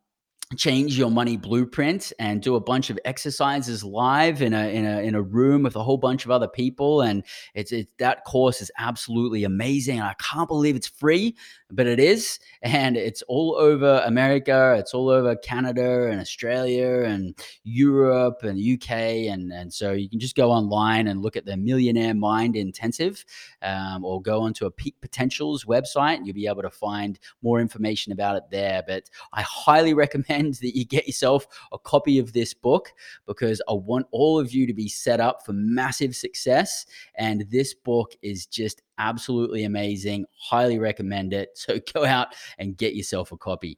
[0.53, 5.01] change your money blueprint and do a bunch of exercises live in a in a
[5.01, 7.01] in a room with a whole bunch of other people.
[7.01, 7.23] And
[7.53, 10.01] it's it, that course is absolutely amazing.
[10.01, 11.35] I can't believe it's free
[11.73, 12.39] but it is.
[12.61, 18.89] And it's all over america it's all over canada and australia and europe and uk
[18.89, 23.25] and and so you can just go online and look at the millionaire mind intensive
[23.61, 28.11] um, or go onto a peak potentials website you'll be able to find more information
[28.11, 28.83] about it there.
[28.87, 32.91] But i highly recommend recommend that you get yourself a copy of this book
[33.25, 36.85] because I want all of you to be set up for massive success.
[37.15, 40.25] And this book is just absolutely amazing.
[40.37, 41.49] Highly recommend it.
[41.63, 43.77] So go out and get yourself a copy.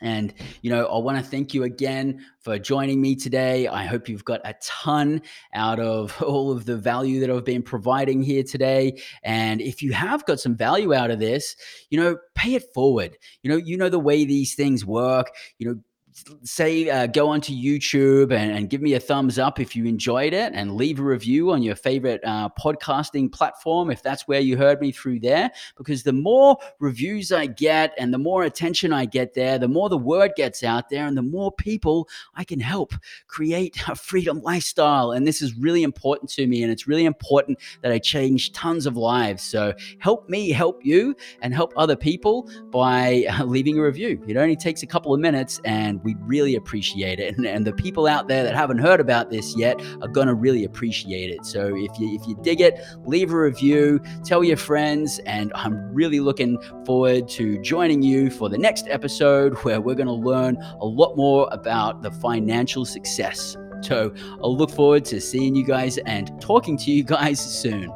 [0.00, 0.32] And,
[0.62, 3.66] you know, I want to thank you again for joining me today.
[3.66, 5.22] I hope you've got a ton
[5.54, 9.00] out of all of the value that I've been providing here today.
[9.22, 11.56] And if you have got some value out of this,
[11.90, 13.18] you know, pay it forward.
[13.42, 15.30] You know, you know the way these things work.
[15.58, 15.80] You know,
[16.42, 20.34] say uh, go onto youtube and, and, give me a thumbs up if you enjoyed
[20.34, 24.56] it and leave a review on your favorite uh, podcasting platform if that's where you
[24.56, 25.50] heard me through there.
[25.76, 29.88] Because the more reviews i get and the more attention i get there the more
[29.88, 32.92] the word gets out there and the more people i can help
[33.26, 35.12] create a freedom lifestyle.
[35.12, 38.86] And this is really important to me and it's really important that i change tons
[38.86, 39.42] of lives.
[39.42, 44.22] So help me help you and help other people by uh, leaving a review.
[44.26, 47.36] It only takes a couple of minutes and we really appreciate it.
[47.36, 50.34] And, and the people out there that haven't heard about this yet are going to
[50.34, 51.44] really appreciate it.
[51.44, 55.18] So if you, if you dig it, leave a review, tell your friends.
[55.26, 60.06] And I'm really looking forward to joining you for the next episode where we're going
[60.06, 63.54] to learn a lot more about the financial success.
[63.82, 67.92] So I'll look forward to seeing you guys and talking to you guys soon.